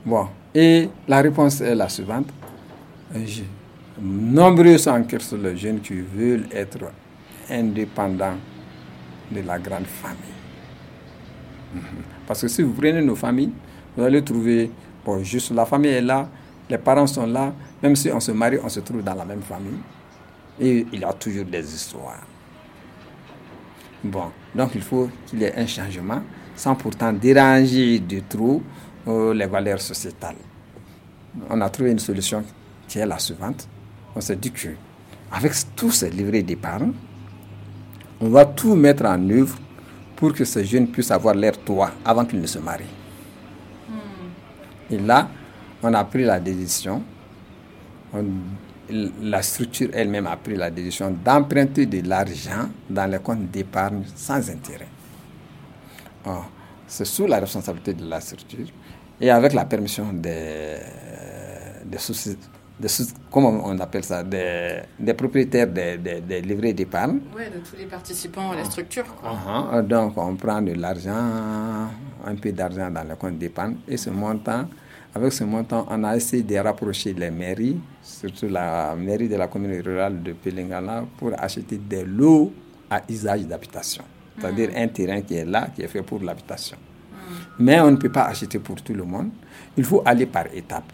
[0.05, 2.29] Bon, et la réponse est la suivante.
[4.01, 5.05] Nombreux sont
[5.43, 6.91] les jeunes qui veulent être
[7.51, 8.37] indépendants
[9.31, 10.19] de la grande famille.
[11.75, 11.83] Mhm.
[12.27, 13.53] Parce que si vous prenez nos familles,
[13.97, 14.71] vous allez trouver,
[15.05, 16.29] bon, juste la famille est là,
[16.69, 17.53] les parents sont là,
[17.83, 19.79] même si on se marie, on se trouve dans la même famille.
[20.61, 22.27] Et il a toujours des histoires.
[24.05, 26.23] Bon, donc il faut qu'il y ait un changement
[26.57, 28.63] sans pourtant déranger du trop
[29.07, 30.37] euh, les valeurs sociétales.
[31.49, 32.45] On a trouvé une solution
[32.87, 33.69] qui est la suivante.
[34.15, 34.69] On s'est dit que
[35.31, 36.93] avec tous ces livrets d'épargne,
[38.21, 39.57] on va tout mettre en œuvre
[40.17, 42.85] pour que ces jeunes puissent avoir l'air toit avant qu'ils ne se marient.
[43.89, 44.95] Hmm.
[44.95, 45.29] Et là,
[45.83, 47.03] on a pris la décision
[49.23, 54.49] la structure elle-même a pris la décision d'emprunter de l'argent dans les comptes d'épargne sans
[54.51, 54.89] intérêt.
[56.87, 58.67] c'est sous la responsabilité de la structure
[59.21, 60.77] et avec la permission des,
[61.85, 61.99] des,
[63.31, 67.21] comment on appelle ça, des, propriétaires des, des, livrets d'épargne.
[67.37, 69.05] Oui, de tous les participants à la structure.
[69.25, 69.83] Uh-huh.
[69.87, 71.89] donc on prend de l'argent,
[72.25, 74.67] un peu d'argent dans les comptes d'épargne et ce montant
[75.15, 79.47] avec ce montant, on a essayé de rapprocher les mairies, surtout la mairie de la
[79.47, 82.53] commune rurale de Pelingala, pour acheter des lots
[82.91, 84.05] à usage d'habitation.
[84.39, 84.77] C'est-à-dire mm.
[84.77, 86.79] un terrain qui est là, qui est fait pour l'habitation.
[86.79, 87.15] Mm.
[87.59, 89.29] Mais on ne peut pas acheter pour tout le monde.
[89.77, 90.91] Il faut aller par étapes.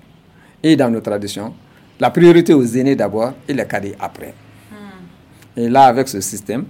[0.63, 1.55] Et dans nos traditions,
[2.01, 4.35] la priorité aux aînés d'abord et les cadets après.
[4.73, 5.61] Mm.
[5.61, 6.65] Et là, avec ce système,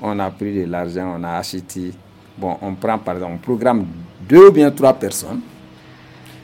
[0.00, 1.92] on a pris de l'argent, on a acheté.
[2.38, 3.86] Bon, on prend par exemple, un programme
[4.28, 5.40] deux ou bien trois personnes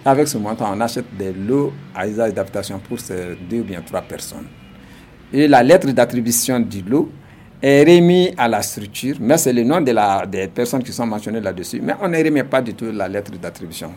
[0.05, 3.81] avec ce montant, on achète des lots à usage d'habitation pour ces deux ou bien
[3.83, 4.47] trois personnes.
[5.33, 7.11] Et la lettre d'attribution du lot
[7.63, 11.07] est remise à la structure, mais c'est le nom de la, des personnes qui sont
[11.07, 11.81] mentionnées là-dessus.
[11.83, 13.93] Mais on ne remet pas du tout la lettre d'attribution.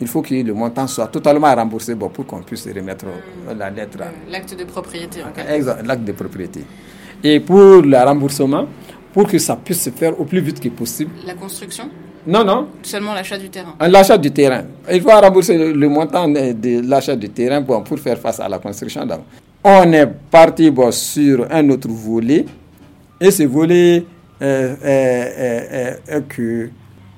[0.00, 3.04] Il faut que le montant soit totalement remboursé pour qu'on puisse remettre
[3.56, 3.98] la lettre.
[4.30, 5.20] L'acte de propriété.
[5.48, 6.64] Exact, l'acte de propriété.
[7.22, 8.66] Et pour le remboursement,
[9.12, 11.12] pour que ça puisse se faire au plus vite que possible.
[11.26, 11.88] La construction?
[12.26, 12.68] Non, non.
[12.82, 13.74] Seulement l'achat du terrain.
[13.80, 14.62] Ah, l'achat du terrain.
[14.90, 18.58] Il faut rembourser le, montant de, l'achat du terrain pour, pour, faire face à la
[18.58, 19.06] construction.
[19.64, 22.44] On est parti sur un autre volet.
[23.20, 24.04] Et ce volet
[24.40, 26.70] est, que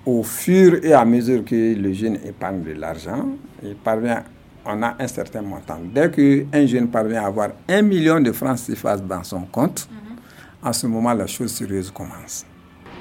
[0.07, 3.26] au fur et à mesure que le jeune épargne de l'argent,
[3.62, 4.22] il parvient,
[4.66, 5.78] on a un certain montant.
[5.94, 10.68] Dès qu'un jeune parvient à avoir un million de francs CFA dans son compte, mhm.
[10.68, 12.44] en ce moment, la chose sérieuse commence.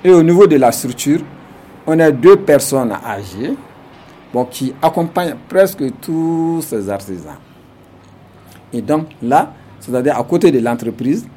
[0.03, 1.19] Et au niveau de la structure,
[1.85, 3.55] on a deux personnes âgées
[4.49, 7.37] qui accompagnent presque tous ces artisans.
[8.71, 11.27] Et donc là, c'est-à-dire à côté de l'entreprise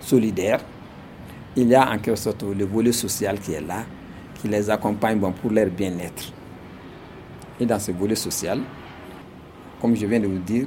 [0.00, 0.60] solidaire,
[1.56, 3.84] il y a en quelque sorte le volet social qui est là,
[4.40, 6.32] qui les accompagne pour leur bien-être.
[7.58, 8.60] Et dans ce volet social,
[9.80, 10.66] comme je viens de vous dire,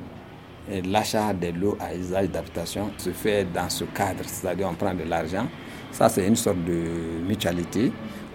[0.85, 5.03] l'achat des lots à usage d'habitation se fait dans ce cadre, c'est-à-dire on prend de
[5.03, 5.47] l'argent.
[5.91, 7.91] Ça, c'est une sorte de mutualité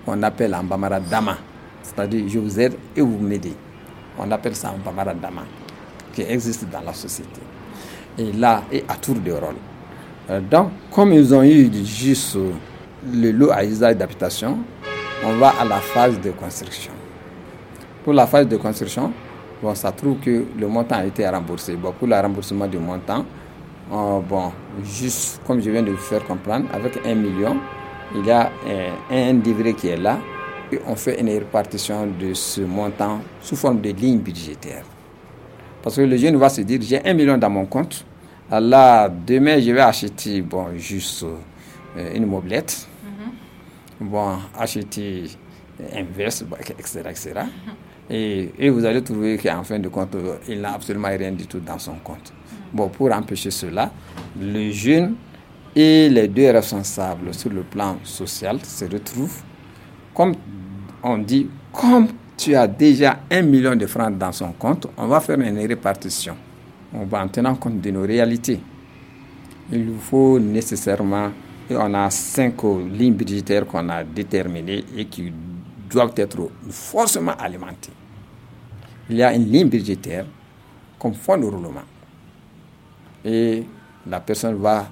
[0.09, 1.37] qu'on appelle en Bamara Dama.
[1.83, 3.53] C'est-à-dire, je vous aide et vous m'aidez.
[4.19, 5.43] On appelle ça en Bamara Dama,
[6.15, 7.41] qui existe dans la société.
[8.17, 9.55] Et là, et à tour de rôle.
[10.31, 12.37] Euh, donc, comme ils ont eu juste
[13.13, 14.59] le lot à usage d'habitation,
[15.25, 16.93] on va à la phase de construction.
[18.03, 19.13] Pour la phase de construction,
[19.63, 21.77] bon, ça trouve que le montant a été remboursé.
[21.77, 23.25] Bon, pour le remboursement du montant,
[23.91, 24.53] Oh, bon,
[24.85, 27.57] juste comme je viens de vous faire comprendre, avec un million,
[28.15, 28.51] il y a
[29.11, 30.19] un, un qui est là,
[30.73, 34.85] et on fait une répartition de ce montant sous forme de ligne budgétaire.
[35.83, 38.05] Parce que le jeune va se dire, j'ai un million dans mon compte,
[38.51, 41.25] là, demain, je vais acheter, bon, juste
[41.97, 44.09] euh, une mobilette, mhm.
[44.09, 45.25] bon, acheter
[45.95, 46.45] un veste,
[46.79, 47.33] etc., etc.
[48.11, 50.17] Et, et, vous allez trouver qu'en fin de compte,
[50.49, 52.33] il n'a absolument rien du tout dans son compte.
[52.73, 53.91] Bon, pour empêcher cela,
[54.41, 55.15] le jeune
[55.75, 59.43] et les deux responsables sur le plan social se retrouvent,
[60.15, 60.35] comme
[61.03, 65.21] on dit, comme tu as déjà un million de francs dans son compte, on va
[65.21, 66.37] faire une répartition.
[66.93, 68.61] On va en tenant compte de nos réalités.
[69.71, 71.31] Il nous faut nécessairement,
[71.69, 75.33] et on a cinq lignes budgétaires qu'on a déterminées et qui
[75.91, 77.93] doivent être forcément alimentées.
[79.11, 80.27] Il y a une ligne budgétaire
[80.99, 81.83] comme fonds de roulement
[83.25, 83.65] et
[84.07, 84.89] la personne va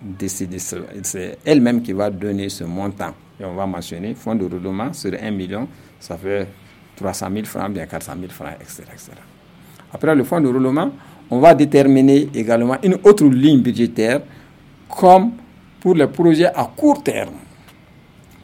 [0.00, 3.14] décider, c'est elle-même qui va donner ce montant.
[3.40, 5.68] Et on va mentionner fonds de roulement sur 1 million,
[6.00, 6.48] ça fait
[6.96, 9.12] 300 000 francs, bien 400 000 francs, etc., etc.
[9.92, 10.90] Après le fonds de roulement,
[11.30, 14.22] on va déterminer également une autre ligne budgétaire
[14.88, 15.32] comme
[15.80, 17.34] pour les projets à court terme.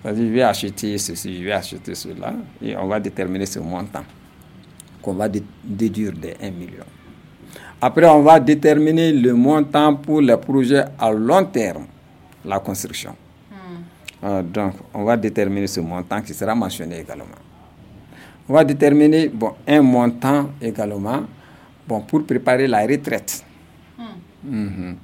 [0.05, 4.05] Je vais acheter ceci, je vais acheter cela, et on va déterminer ce montant
[5.01, 6.85] qu'on va déduire des 1 million.
[7.81, 11.85] Après, on va déterminer le montant pour les projets à long terme,
[12.45, 13.15] la construction.
[13.51, 14.27] Hmm.
[14.27, 17.25] Euh, donc, on va déterminer ce montant qui sera mentionné également.
[18.49, 21.23] On va déterminer bon, un montant également
[21.87, 23.45] bon, pour préparer la retraite.
[23.99, 24.07] Hmm.
[24.51, 24.97] Mhm.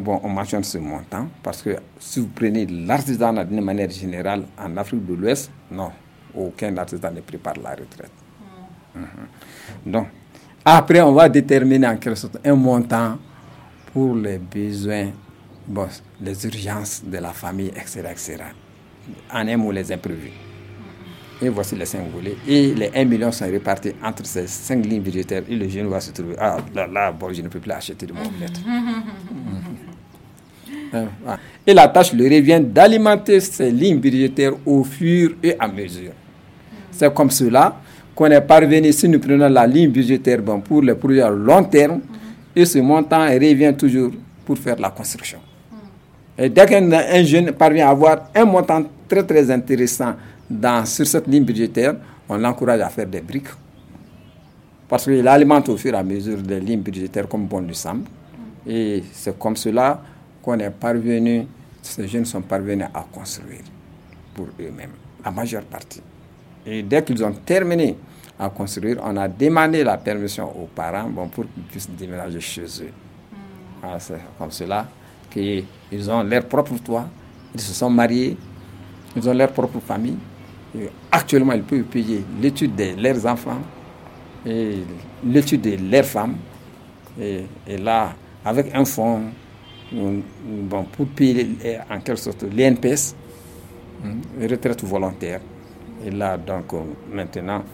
[0.00, 4.76] bon, on mentionne ce montant parce que si vous prenez l'artisanat d'une manière générale en
[4.76, 5.90] Afrique de l'Ouest, non,
[6.34, 8.12] aucun artisan ne prépare la retraite.
[8.94, 9.00] Hmm.
[9.00, 9.92] Mhm.
[9.92, 10.06] Donc,
[10.76, 13.16] après, on va déterminer en quelque sorte un montant
[13.92, 15.10] pour les besoins,
[15.66, 15.88] bon,
[16.20, 18.02] les urgences de la famille, etc.
[18.10, 18.36] etc.
[19.32, 20.32] En un mot, les imprévus.
[21.40, 22.36] Et voici les cinq volets.
[22.46, 25.44] Et les 1 million sont répartis entre ces cinq lignes budgétaires.
[25.48, 28.06] Et le jeune va se trouver, ah là, là, bon, je ne peux plus acheter
[28.06, 28.60] de mon lettre.
[31.66, 36.12] Et la tâche lui revient d'alimenter ces lignes budgétaires au fur et à mesure.
[36.90, 37.80] C'est comme cela
[38.18, 41.62] qu'on est parvenu, si nous prenons la ligne budgétaire bon, pour les projets à long
[41.62, 42.00] terme,
[42.56, 44.10] et ce montant revient toujours
[44.44, 45.38] pour faire la construction.
[46.36, 50.16] Et dès qu'un jeune parvient à avoir un montant très très intéressant
[50.50, 51.94] dans, sur cette ligne budgétaire,
[52.28, 53.54] on l'encourage à faire des briques.
[54.88, 58.02] Parce qu'il alimente au fur et à mesure des lignes budgétaires comme bon lui semble.
[58.66, 60.02] Et c'est comme cela
[60.42, 61.46] qu'on est parvenu,
[61.80, 63.62] ces jeunes sont parvenus à construire
[64.34, 64.90] pour eux-mêmes,
[65.24, 66.02] la majeure partie.
[66.70, 67.96] Et dès qu'ils ont terminé
[68.38, 72.62] à construire, on a demandé la permission aux parents bon, pour qu'ils puissent déménager chez
[72.82, 72.92] eux.
[73.32, 73.36] Hmm.
[73.82, 74.86] Ah, c'est comme cela
[75.30, 77.08] qu'ils ont leur propre toit,
[77.54, 78.36] ils se sont mariés,
[79.16, 80.16] ils ont leur propre famille.
[81.10, 83.60] actuellement, ils peuvent payer l'étude de leurs enfants
[84.44, 84.76] et
[85.24, 86.36] l'étude de leurs femmes.
[87.20, 87.44] Et,
[87.78, 88.14] là,
[88.44, 89.22] avec un fonds
[89.90, 91.56] bon, pour payer
[91.90, 93.14] en quelque sorte l'INPS,
[94.04, 95.40] hein, retraite volontaire.
[96.04, 97.64] Et là, donc, euh, maintenant,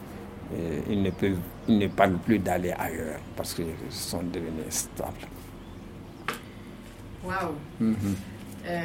[0.53, 5.27] euh, ils, ne peuvent, ils ne parlent plus d'aller ailleurs parce qu'ils sont devenus stables.
[7.25, 7.55] Waouh!
[7.81, 7.97] Mhm.
[8.67, 8.83] Euh,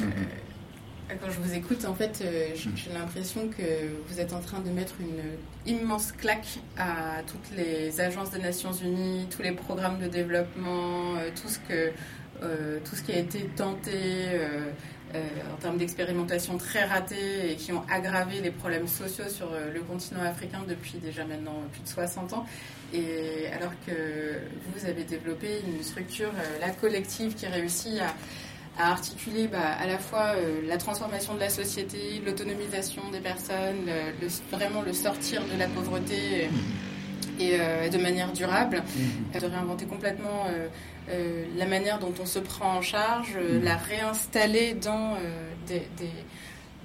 [0.00, 1.18] mhm.
[1.20, 2.24] Quand je vous écoute, en fait,
[2.56, 3.62] j'ai l'impression que
[4.08, 8.72] vous êtes en train de mettre une immense claque à toutes les agences des Nations
[8.72, 11.92] Unies, tous les programmes de développement, tout ce que
[12.84, 14.70] tout ce qui a été tenté euh,
[15.14, 19.80] en termes d'expérimentation très ratées et qui ont aggravé les problèmes sociaux sur euh, le
[19.80, 22.46] continent africain depuis déjà maintenant plus de 60 ans.
[22.92, 23.92] Et alors que
[24.72, 28.14] vous avez développé une structure, euh, la collective, qui réussit à,
[28.78, 30.34] articuler bah, à la fois
[30.68, 33.88] la transformation de la société, l'autonomisation des personnes,
[34.52, 36.50] vraiment le sortir de la pauvreté
[37.40, 39.38] et de manière durable, mmh.
[39.38, 40.68] de réinventer complètement euh,
[41.56, 43.64] la manière dont on se prend en charge, euh, mm.
[43.64, 45.82] la réinstaller dans euh, des,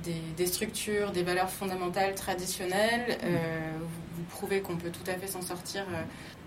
[0.04, 3.18] des, des, structures, des valeurs fondamentales traditionnelles.
[3.24, 3.28] Mm.
[3.80, 3.86] Vous,
[4.18, 5.86] vous, prouvez qu'on peut tout à fait s'en sortir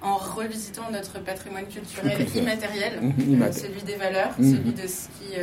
[0.01, 3.01] en revisitant notre patrimoine culturel immatériel,
[3.53, 4.55] celui des valeurs, mm.
[4.55, 5.35] celui de ce qui,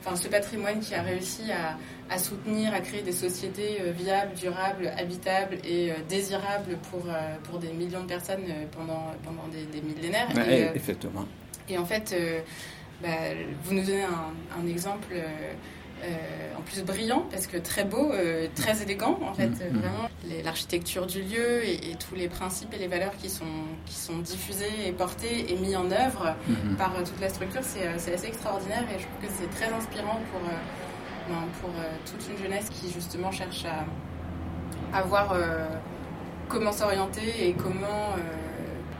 [0.00, 1.78] enfin, ce patrimoine qui a réussi à,
[2.12, 7.06] à, soutenir, à créer des sociétés viables, durables, habitables et désirables pour,
[7.44, 8.44] pour des millions de personnes
[8.76, 10.28] pendant, pendant des, millénaires.
[10.48, 11.26] et, effectivement.
[11.68, 12.40] Et en fait, euh,
[13.02, 13.08] bah,
[13.64, 18.12] vous nous donnez un, exemple euh, en plus brillant parce que très beau,
[18.54, 19.48] très élégant en fait.
[19.48, 19.72] Mm-hmm.
[19.72, 20.08] Vraiment,
[20.44, 23.44] l'architecture du lieu et, tous les principes et les valeurs qui sont,
[23.86, 26.76] qui sont diffusés et portés et mis en œuvre mm-hmm.
[26.76, 30.40] par toute la structure, c'est assez extraordinaire et je trouve que c'est très inspirant pour,
[31.28, 31.70] ben, pour
[32.06, 35.36] toute une jeunesse qui justement cherche à, à voir
[36.48, 38.14] comment s'orienter et comment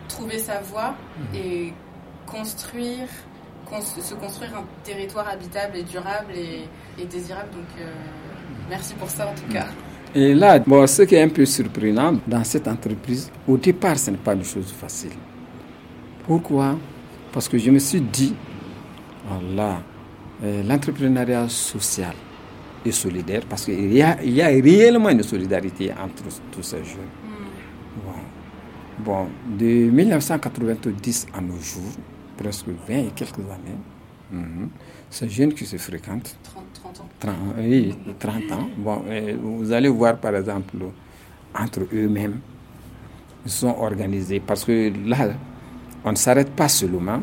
[0.08, 1.34] trouver sa voie mhm.
[1.34, 1.72] et
[2.30, 3.08] construire,
[4.00, 7.50] se construire un territoire habitable et durable et, désirable.
[7.52, 7.90] Donc, euh,
[8.68, 9.66] merci pour ça en tout cas.
[10.14, 14.10] Et là, bon, ce qui est un peu surprenant dans cette entreprise, au départ, ce
[14.10, 15.12] n'est pas une chose facile.
[16.26, 16.76] Pourquoi?
[17.32, 18.34] Parce que je me suis dit,
[19.26, 19.82] voilà,
[20.42, 22.14] euh, l'entrepreneuriat social
[22.84, 26.78] et solidaire, parce qu'il y a, il y a réellement une solidarité entre tous ces
[26.78, 27.12] jeunes.
[28.98, 31.92] Bon, de 1990 à nos jours,
[32.38, 33.78] presque 20 et quelques années,
[34.32, 34.68] mhm,
[35.10, 36.36] ces jeunes qui se fréquentent.
[36.44, 37.08] 30, ans.
[37.20, 38.68] 30, oui, 30 ans.
[38.78, 39.02] Bon,
[39.42, 40.76] vous allez voir par exemple,
[41.54, 42.38] entre eux-mêmes,
[43.44, 45.30] ils sont organisés parce que là,
[46.04, 47.20] on ne s'arrête pas seulement.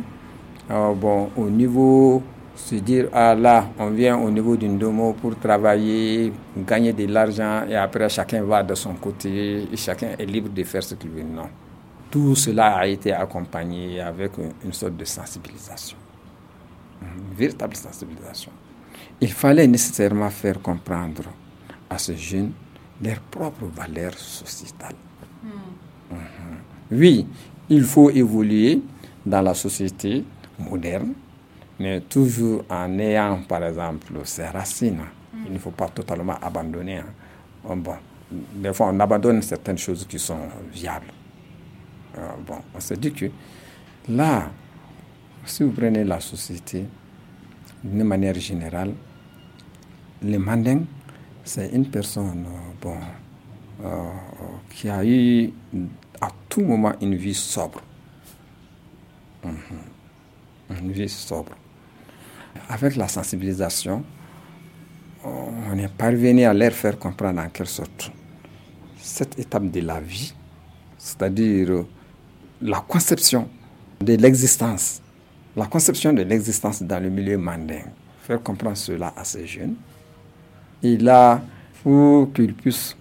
[0.69, 2.21] bon, au niveau,
[2.55, 7.63] se dire, ah là, on vient au niveau d'une domo pour travailler, gagner de l'argent
[7.69, 11.09] et après chacun va de son côté et chacun est libre de faire ce qu'il
[11.11, 11.23] veut.
[11.23, 11.49] Non
[12.15, 14.31] tout cela a été accompagné avec
[14.63, 15.97] une sorte de sensibilisation,
[17.01, 18.53] une véritable sensibilisation.
[19.19, 21.23] Il fallait nécessairement faire comprendre
[21.89, 22.53] à ces jeunes
[23.03, 24.95] leurs propres valeurs sociétales.
[25.43, 26.15] Hmm.
[26.15, 26.57] Mhm.
[26.97, 27.27] Oui,
[27.67, 28.81] il faut évoluer
[29.25, 30.23] dans la société
[30.57, 31.11] moderne,
[31.77, 35.01] mais toujours en ayant, par exemple, ses racines.
[35.45, 36.99] Il ne faut pas totalement abandonner.
[36.99, 37.75] Hein.
[37.75, 37.95] Bon,
[38.31, 41.11] des fois, on abandonne certaines choses qui sont viables.
[42.17, 43.25] Euh, bon, on se dit que
[44.07, 44.49] là,
[45.45, 46.85] si vous prenez la société
[47.83, 48.93] d'une manière générale,
[50.23, 50.85] le manding,
[51.43, 52.97] c'est une personne euh, bon,
[53.83, 54.03] euh,
[54.69, 55.51] qui a eu
[56.21, 57.81] à tout moment une vie sobre.
[59.43, 60.77] Mhm.
[60.81, 61.51] Une vie sobre.
[62.69, 64.03] Avec la sensibilisation,
[65.23, 68.11] on est parvenu à leur faire comprendre en quelque sorte
[68.97, 70.33] cette étape de la vie,
[70.97, 71.85] c'est-à-dire
[72.61, 73.47] la conception
[73.99, 75.01] de l'existence,
[75.55, 77.91] la conception de l'existence dans le milieu mandingue.
[78.21, 79.75] Faire comprendre cela à ces jeunes.
[80.81, 81.41] Et là,
[81.83, 82.95] pour qu'ils puissent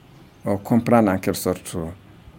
[0.46, 1.76] euh, comprendre en quelque sorte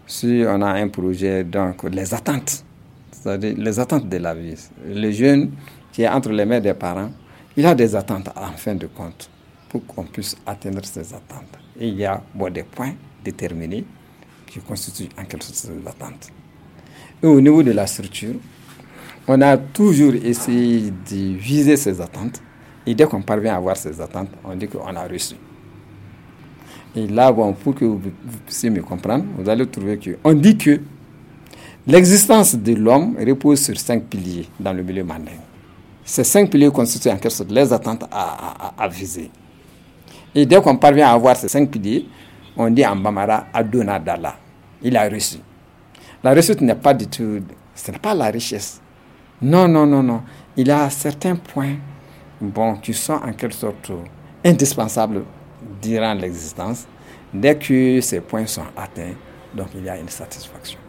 [0.05, 2.63] si on a un projet, donc les attentes,
[3.11, 4.55] c'est-à-dire les attentes de la vie.
[4.85, 5.51] Le jeune
[5.91, 7.09] qui est entre les mains des parents,
[7.57, 9.29] il a des attentes en fin de compte
[9.69, 11.57] pour qu'on puisse atteindre ces attentes.
[11.79, 12.93] Il y a des points
[13.23, 13.83] déterminés
[14.45, 16.31] qui constituent en quelque sorte ces attentes
[17.23, 18.35] au niveau de la structure,
[19.27, 22.41] on a toujours essayé de viser ces attentes.
[22.85, 25.35] Et dès qu'on parvient à avoir ces attentes, on dit qu'on a reçu.
[26.95, 27.99] Et là, pour que vous,
[28.45, 30.79] puissiez me comprendre, vous allez trouver qu'on dit que
[31.87, 35.39] l'existence de l'homme repose sur cinq piliers dans le milieu mandingue.
[36.03, 39.31] Ces cinq piliers constituent en quelque sorte les attentes à, à viser.
[40.35, 42.05] Et dès qu'on parvient à avoir ces cinq piliers,
[42.55, 44.35] on dit en Bamara Adonadala.
[44.81, 45.37] Il a reçu.
[46.25, 47.39] La réussite n'est pas du tout,
[47.75, 48.81] ce n'est pas la richesse.
[49.43, 50.23] Non, non, non, non.
[50.57, 51.75] Il y a certains points
[52.41, 53.91] bon, qui sont en quelque sorte
[54.43, 55.23] indispensables
[55.79, 56.87] durant l'existence.
[57.31, 59.13] Dès que ces points sont atteints,
[59.53, 60.79] donc il y a une satisfaction.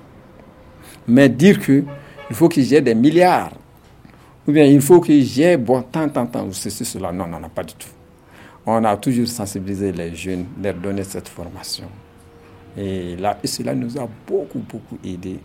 [1.06, 1.84] Mais dire que
[2.30, 3.52] il faut qu'il y ait des milliards,
[4.48, 7.26] ou bien il faut qu'il y ait bon, tant, tant, tant, ou ceci, cela, non,
[7.26, 7.90] non, non, pas du tout.
[8.64, 11.84] On a toujours sensibilisé les jeunes, leur donner cette formation.
[12.76, 15.38] Et, là, et cela nous a beaucoup, beaucoup aidé.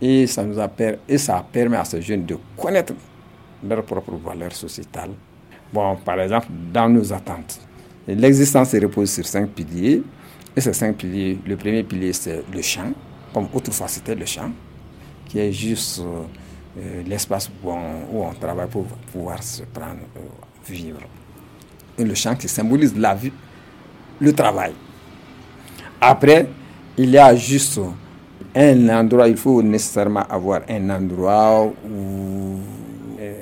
[0.00, 0.70] Et ça, nous a,
[1.08, 2.94] et ça permis à ces jeunes de connaître
[3.62, 5.12] leurs propres valeurs sociétales.
[5.72, 7.60] Bon, par exemple, dans nos attentes,
[8.06, 10.02] l'existence repose sur cinq piliers.
[10.56, 12.92] Et ces cinq piliers, le premier pilier, c'est le champ,
[13.32, 14.50] comme autrefois c'était le champ,
[15.26, 16.00] qui est juste
[16.76, 20.20] euh, l'espace où on, travaille pour pouvoir se prendre, euh,
[20.68, 21.00] vivre.
[21.98, 23.32] Et le champ qui symbolise la vie,
[24.20, 24.72] le travail.
[26.06, 26.46] Après,
[26.98, 27.80] il y a juste
[28.54, 32.58] un endroit, il faut nécessairement avoir un endroit où,
[33.18, 33.32] euh,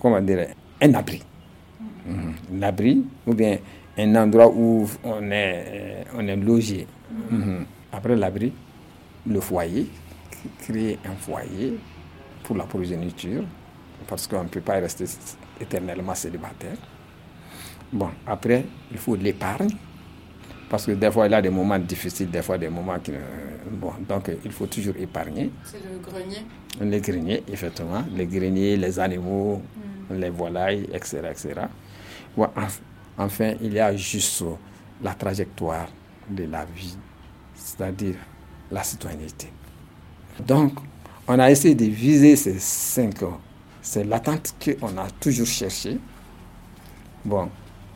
[0.00, 0.46] comment dire,
[0.80, 1.22] un abri.
[2.08, 3.58] Un abri, ou bien
[3.98, 6.86] un endroit où on est, euh, on est logé.
[7.30, 7.66] Mhm.
[7.92, 8.50] Après l'abri,
[9.26, 9.86] le foyer,
[10.60, 11.78] créer un foyer
[12.44, 13.44] pour la progéniture,
[14.08, 15.04] parce qu'on ne peut pas rester
[15.60, 16.78] éternellement célibataire.
[17.92, 19.68] Bon, après, il faut l'épargne
[20.68, 23.12] parce que des fois, il y a des moments difficiles, des fois des moments qui...
[23.70, 25.50] Bon, donc il faut toujours épargner.
[25.64, 26.44] C'est le grenier
[26.80, 28.04] Les greniers, effectivement.
[28.14, 29.62] Les greniers, les animaux,
[30.10, 30.14] mm.
[30.16, 31.20] les volailles, etc.
[31.30, 31.60] etc.
[33.18, 34.44] Enfin, il y a juste
[35.02, 35.88] la trajectoire
[36.28, 36.96] de la vie,
[37.54, 38.16] c'est-à-dire
[38.70, 39.48] la citoyenneté.
[40.44, 40.72] Donc,
[41.28, 43.40] on a essayé de viser ces cinq ans.
[43.80, 45.98] C'est l'attente qu'on a toujours cherché.
[47.24, 47.48] Bon,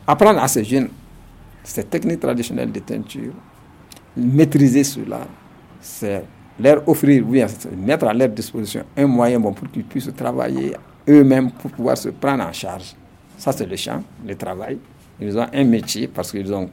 [0.07, 0.89] apprendre à ces jeunes
[1.63, 3.33] ces techniques traditionnelles de teinture,
[4.15, 5.21] maîtriser cela,
[5.79, 6.23] c'est
[6.59, 7.43] leur offrir, oui,
[7.77, 10.75] mettre à leur disposition un moyen pour qu'ils puissent travailler
[11.07, 12.95] eux-mêmes pour pouvoir se prendre en charge.
[13.37, 14.77] Ça, c'est le champ, le travail.
[15.19, 16.69] Ils ont un métier parce qu'ils ont,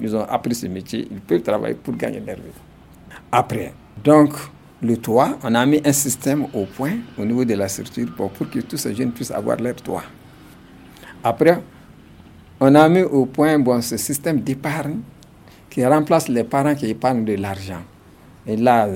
[0.00, 2.42] ils ont appris ce métier, ils peuvent travailler pour gagner leur vie.
[3.32, 4.34] Après, donc,
[4.80, 8.32] le toit, on a mis un système au point au niveau de la structure pour
[8.32, 10.04] que tous ces jeunes puissent avoir leur toit.
[11.22, 11.60] Après,
[12.60, 14.98] on a mis au point ce système d'épargne
[15.70, 17.82] qui remplace les parents qui épargnent de l'argent.
[18.46, 18.88] Et là,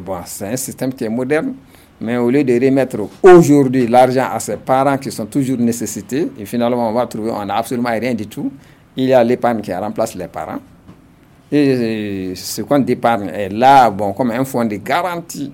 [0.00, 1.54] bon, c'est un système qui est moderne,
[2.00, 6.44] mais au lieu de remettre aujourd'hui l'argent à ses parents qui sont toujours nécessités, et
[6.46, 8.52] finalement on va trouver on n'a absolument rien du tout,
[8.96, 10.60] il y a l'épargne qui remplace les parents.
[11.50, 15.52] Et ce compte d'épargne est là bon, comme un fonds de garantie,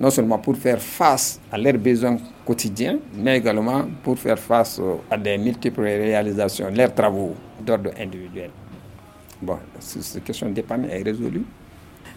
[0.00, 4.80] non seulement pour faire face à leurs besoins quotidiens, mais également pour faire face
[5.10, 7.34] à des multiples réalisations, leurs travaux
[7.64, 8.50] d'ordre individuel.
[9.40, 11.44] Bon, cette question d'épargne est résolue.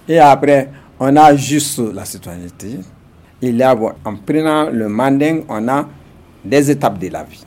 [0.08, 0.70] Et après,
[1.00, 2.80] on a juste la citoyenneté.
[3.42, 5.88] Il y a, en prenant le manding, on a
[6.44, 7.44] des étapes de la vie.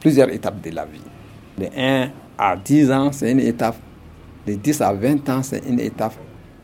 [0.00, 1.00] Plusieurs étapes de la vie.
[1.58, 3.76] De 1 à 10 ans, c'est une étape
[4.46, 6.14] de 10 à 20 ans, c'est une étape.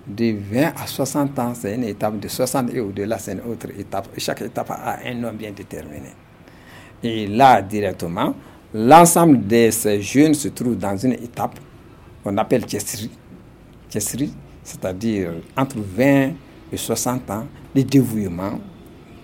[0.07, 2.19] De 20 à 60 ans, c'est une étape.
[2.19, 4.09] De 60 et au-delà, c'est une autre étape.
[4.19, 6.11] Chaque étape a un nom bien déterminé.
[7.03, 8.35] Et là, directement,
[8.75, 11.59] l'ensemble de ces jeunes se trouve dans une étape
[12.23, 13.11] qu'on appelle Kessri.
[13.89, 14.33] Kessri,
[14.65, 16.31] c'est-à-dire entre 20
[16.73, 18.59] et 60 ans, de dévouement.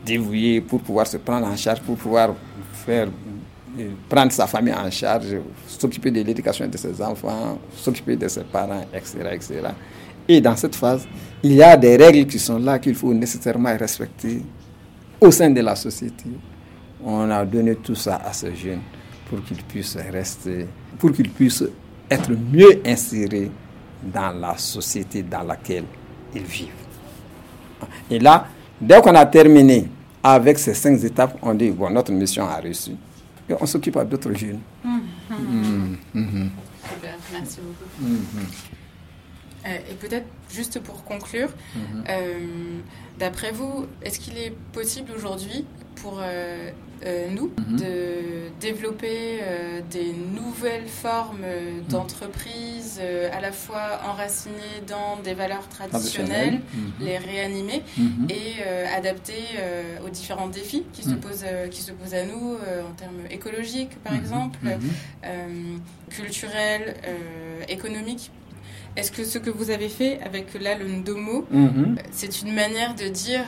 [0.04, 2.34] Dévoué pour pouvoir se prendre en charge, pour pouvoir
[2.72, 3.08] faire
[4.08, 8.84] prendre sa famille en charge, s'occuper de l'éducation de ses enfants, s'occuper de ses parents,
[8.94, 9.60] etc., etc.
[10.28, 11.06] Et dans cette phase,
[11.42, 14.42] il y a des règles qui sont là qu'il faut nécessairement respecter
[15.20, 16.26] au sein de la société.
[17.04, 18.80] On a donné tout ça à ces jeunes
[19.28, 20.66] pour qu'ils puissent rester,
[20.98, 21.64] pour qu'ils puissent
[22.10, 23.50] être mieux insérés
[24.02, 25.84] dans la société dans laquelle
[26.34, 26.68] ils vivent.
[28.10, 28.46] Et là,
[28.80, 29.88] dès qu'on a terminé
[30.22, 32.96] avec ces cinq étapes, on dit, bon, notre mission a réussi
[33.60, 34.60] on s'occupe d'autres jeunes.
[34.84, 35.96] Mm-hmm.
[36.14, 36.48] Mm-hmm.
[37.32, 38.76] Merci beaucoup.
[39.66, 41.50] Euh, et peut-être juste pour conclure,
[42.08, 42.38] euh,
[43.18, 45.64] d'après vous, est-ce qu'il est possible aujourd'hui
[45.96, 46.70] pour euh,
[47.30, 47.76] nous, mhm.
[47.76, 49.40] de développer
[49.90, 51.84] des nouvelles formes mhm.
[51.88, 53.00] d'entreprise,
[53.32, 56.92] à la fois enracinées dans des valeurs traditionnelles, mhm.
[57.00, 57.82] les réanimer
[58.28, 58.62] et
[58.96, 59.44] adapter
[60.04, 64.14] aux différents défis qui, se posent, qui se posent à nous en termes écologiques, par
[64.14, 64.58] exemple,
[66.10, 66.94] culturels,
[67.68, 68.30] économiques.
[68.98, 71.46] Est-ce que ce que vous avez fait avec là le Ndomo,
[72.10, 73.44] c'est une manière de dire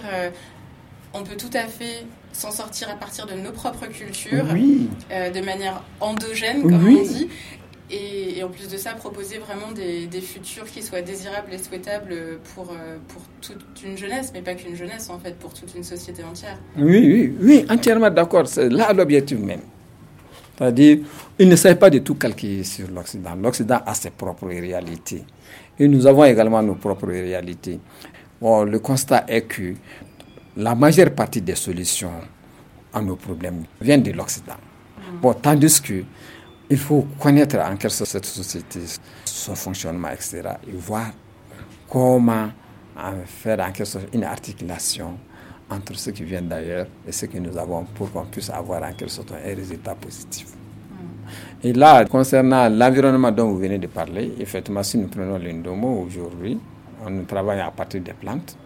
[1.14, 4.44] on peut tout à fait s'en sortir à partir de nos propres cultures,
[5.10, 7.28] euh, de manière endogène, comme on dit.
[7.92, 12.14] Et, en plus de ça, proposer vraiment des, futurs qui soient désirables et souhaitables
[12.54, 15.82] pour, euh, pour toute une jeunesse, mais pas qu'une jeunesse en fait, pour toute une
[15.82, 16.58] société entière.
[16.78, 18.46] Oui, oui, oui, entièrement d'accord.
[18.46, 19.62] C'est là l'objectif même.
[20.56, 20.98] C'est-à-dire,
[21.38, 23.34] il ne s'agit pas de tout calquer sur l'Occident.
[23.34, 25.24] L'Occident a ses propres réalités.
[25.80, 27.80] Et nous avons également nos propres réalités.
[28.38, 29.74] Bon, le constat est que
[30.58, 32.12] la majeure partie des solutions
[32.92, 34.58] à nos problèmes viennent de l'Occident.
[35.22, 36.04] Bon, tandis que
[36.68, 38.80] il faut connaître en quelque sorte cette société,
[39.24, 40.42] son fonctionnement, etc.
[40.68, 41.06] et voir
[41.88, 42.50] comment
[43.24, 45.18] faire en quelque sorte une articulation
[45.70, 48.92] entre ce qui vient d'ailleurs et ce que nous avons pour qu'on puisse avoir en
[48.92, 50.59] quelque sorte un résultat positif.
[51.62, 56.58] Et là, concernant l'environnement dont vous venez de parler, effectivement, si nous prenons l'indomo aujourd'hui,
[57.06, 58.56] on travaille à partir des plantes.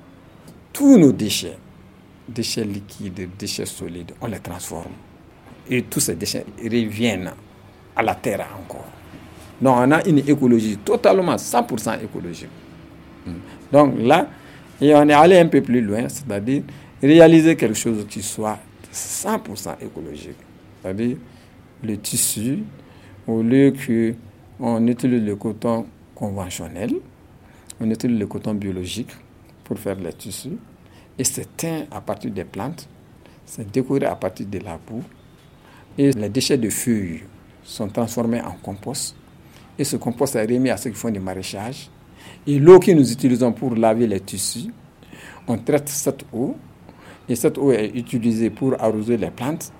[0.72, 1.56] Tous nos déchets
[2.28, 4.92] déchets liquides, déchets solides, on les transforme.
[5.68, 7.32] Et tous ces déchets reviennent
[7.96, 8.86] à la terre encore.
[9.60, 12.48] Donc on a une écologie totalement 100% écologique.
[13.26, 13.32] Hmm.
[13.72, 14.26] Donc là,
[14.80, 16.62] et on est allé un peu plus loin, c'est-à-dire
[17.02, 18.58] réaliser quelque chose qui soit
[18.92, 20.36] 100% écologique.
[20.82, 21.16] C'est-à-dire
[21.82, 22.60] le tissu,
[23.26, 26.92] au lieu qu'on utilise le coton conventionnel,
[27.80, 29.10] on utilise le coton biologique
[29.64, 30.56] pour faire les tissus.
[31.18, 32.88] Et c'est teint à partir des plantes,
[33.46, 35.02] c'est décoré à partir de la boue.
[35.96, 37.22] Et les déchets de feuilles
[37.62, 39.14] sont transformés en compost.
[39.78, 41.88] Et ce compost est remis à ceux qui font du maraîchage.
[42.46, 44.72] Et l'eau que nous utilisons pour laver les tissus,
[45.46, 46.56] on traite cette eau.
[47.28, 49.72] Et cette eau est utilisée pour arroser les plantes.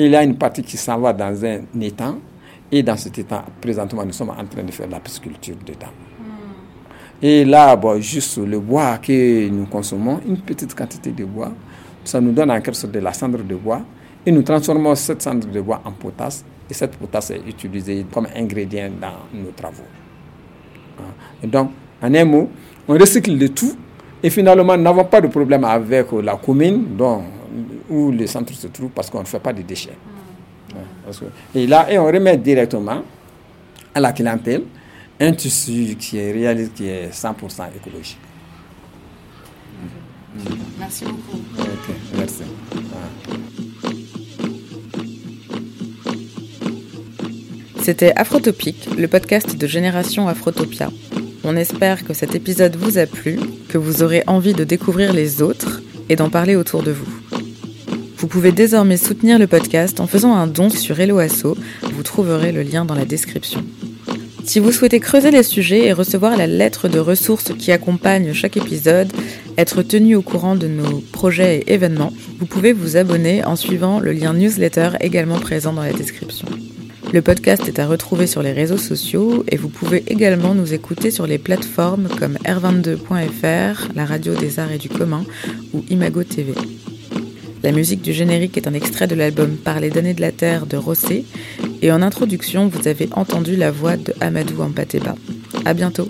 [0.00, 2.18] Il y a une partie qui s'en va dans un étang.
[2.70, 5.90] Et dans cet état, présentement, nous sommes en train de faire la pisciculture dedans.
[7.20, 11.50] Et là, bon, juste le bois que nous consommons, une petite quantité de bois,
[12.04, 13.80] ça nous donne en quelque sorte de la cendre de bois.
[14.24, 16.44] Et nous transformons cette cendre de bois en potasse.
[16.70, 19.82] Et cette potasse est utilisée comme ingrédient dans nos travaux.
[21.42, 21.70] Et donc,
[22.00, 22.48] en un mot,
[22.86, 23.74] on recycle de tout.
[24.22, 27.22] Et finalement, nous n'avons pas de problème avec la commune dont,
[27.88, 29.96] où le centre se trouve parce qu'on ne fait pas de déchets.
[31.54, 33.02] Et là, et on remet directement
[33.94, 34.62] à la clientèle
[35.20, 37.34] un tissu qui est réaliste, qui est 100%
[37.76, 38.18] écologique.
[40.78, 41.38] Merci beaucoup.
[41.58, 42.42] Ok, merci.
[47.82, 50.90] C'était Afrotopique, le podcast de Génération Afrotopia.
[51.42, 53.38] On espère que cet épisode vous a plu,
[53.68, 57.37] que vous aurez envie de découvrir les autres et d'en parler autour de vous.
[58.18, 61.56] Vous pouvez désormais soutenir le podcast en faisant un don sur Helloasso.
[61.82, 63.64] Vous trouverez le lien dans la description.
[64.42, 68.56] Si vous souhaitez creuser les sujets et recevoir la lettre de ressources qui accompagne chaque
[68.56, 69.12] épisode,
[69.56, 74.00] être tenu au courant de nos projets et événements, vous pouvez vous abonner en suivant
[74.00, 76.48] le lien newsletter également présent dans la description.
[77.12, 81.12] Le podcast est à retrouver sur les réseaux sociaux et vous pouvez également nous écouter
[81.12, 85.24] sur les plateformes comme r22.fr, la radio des arts et du commun
[85.72, 86.54] ou Imago TV.
[87.62, 90.76] La musique du générique est un extrait de l'album Parler d'années de la Terre de
[90.76, 91.24] Rossé.
[91.82, 95.14] Et en introduction, vous avez entendu la voix de Amadou Ampateba.
[95.64, 96.08] À bientôt!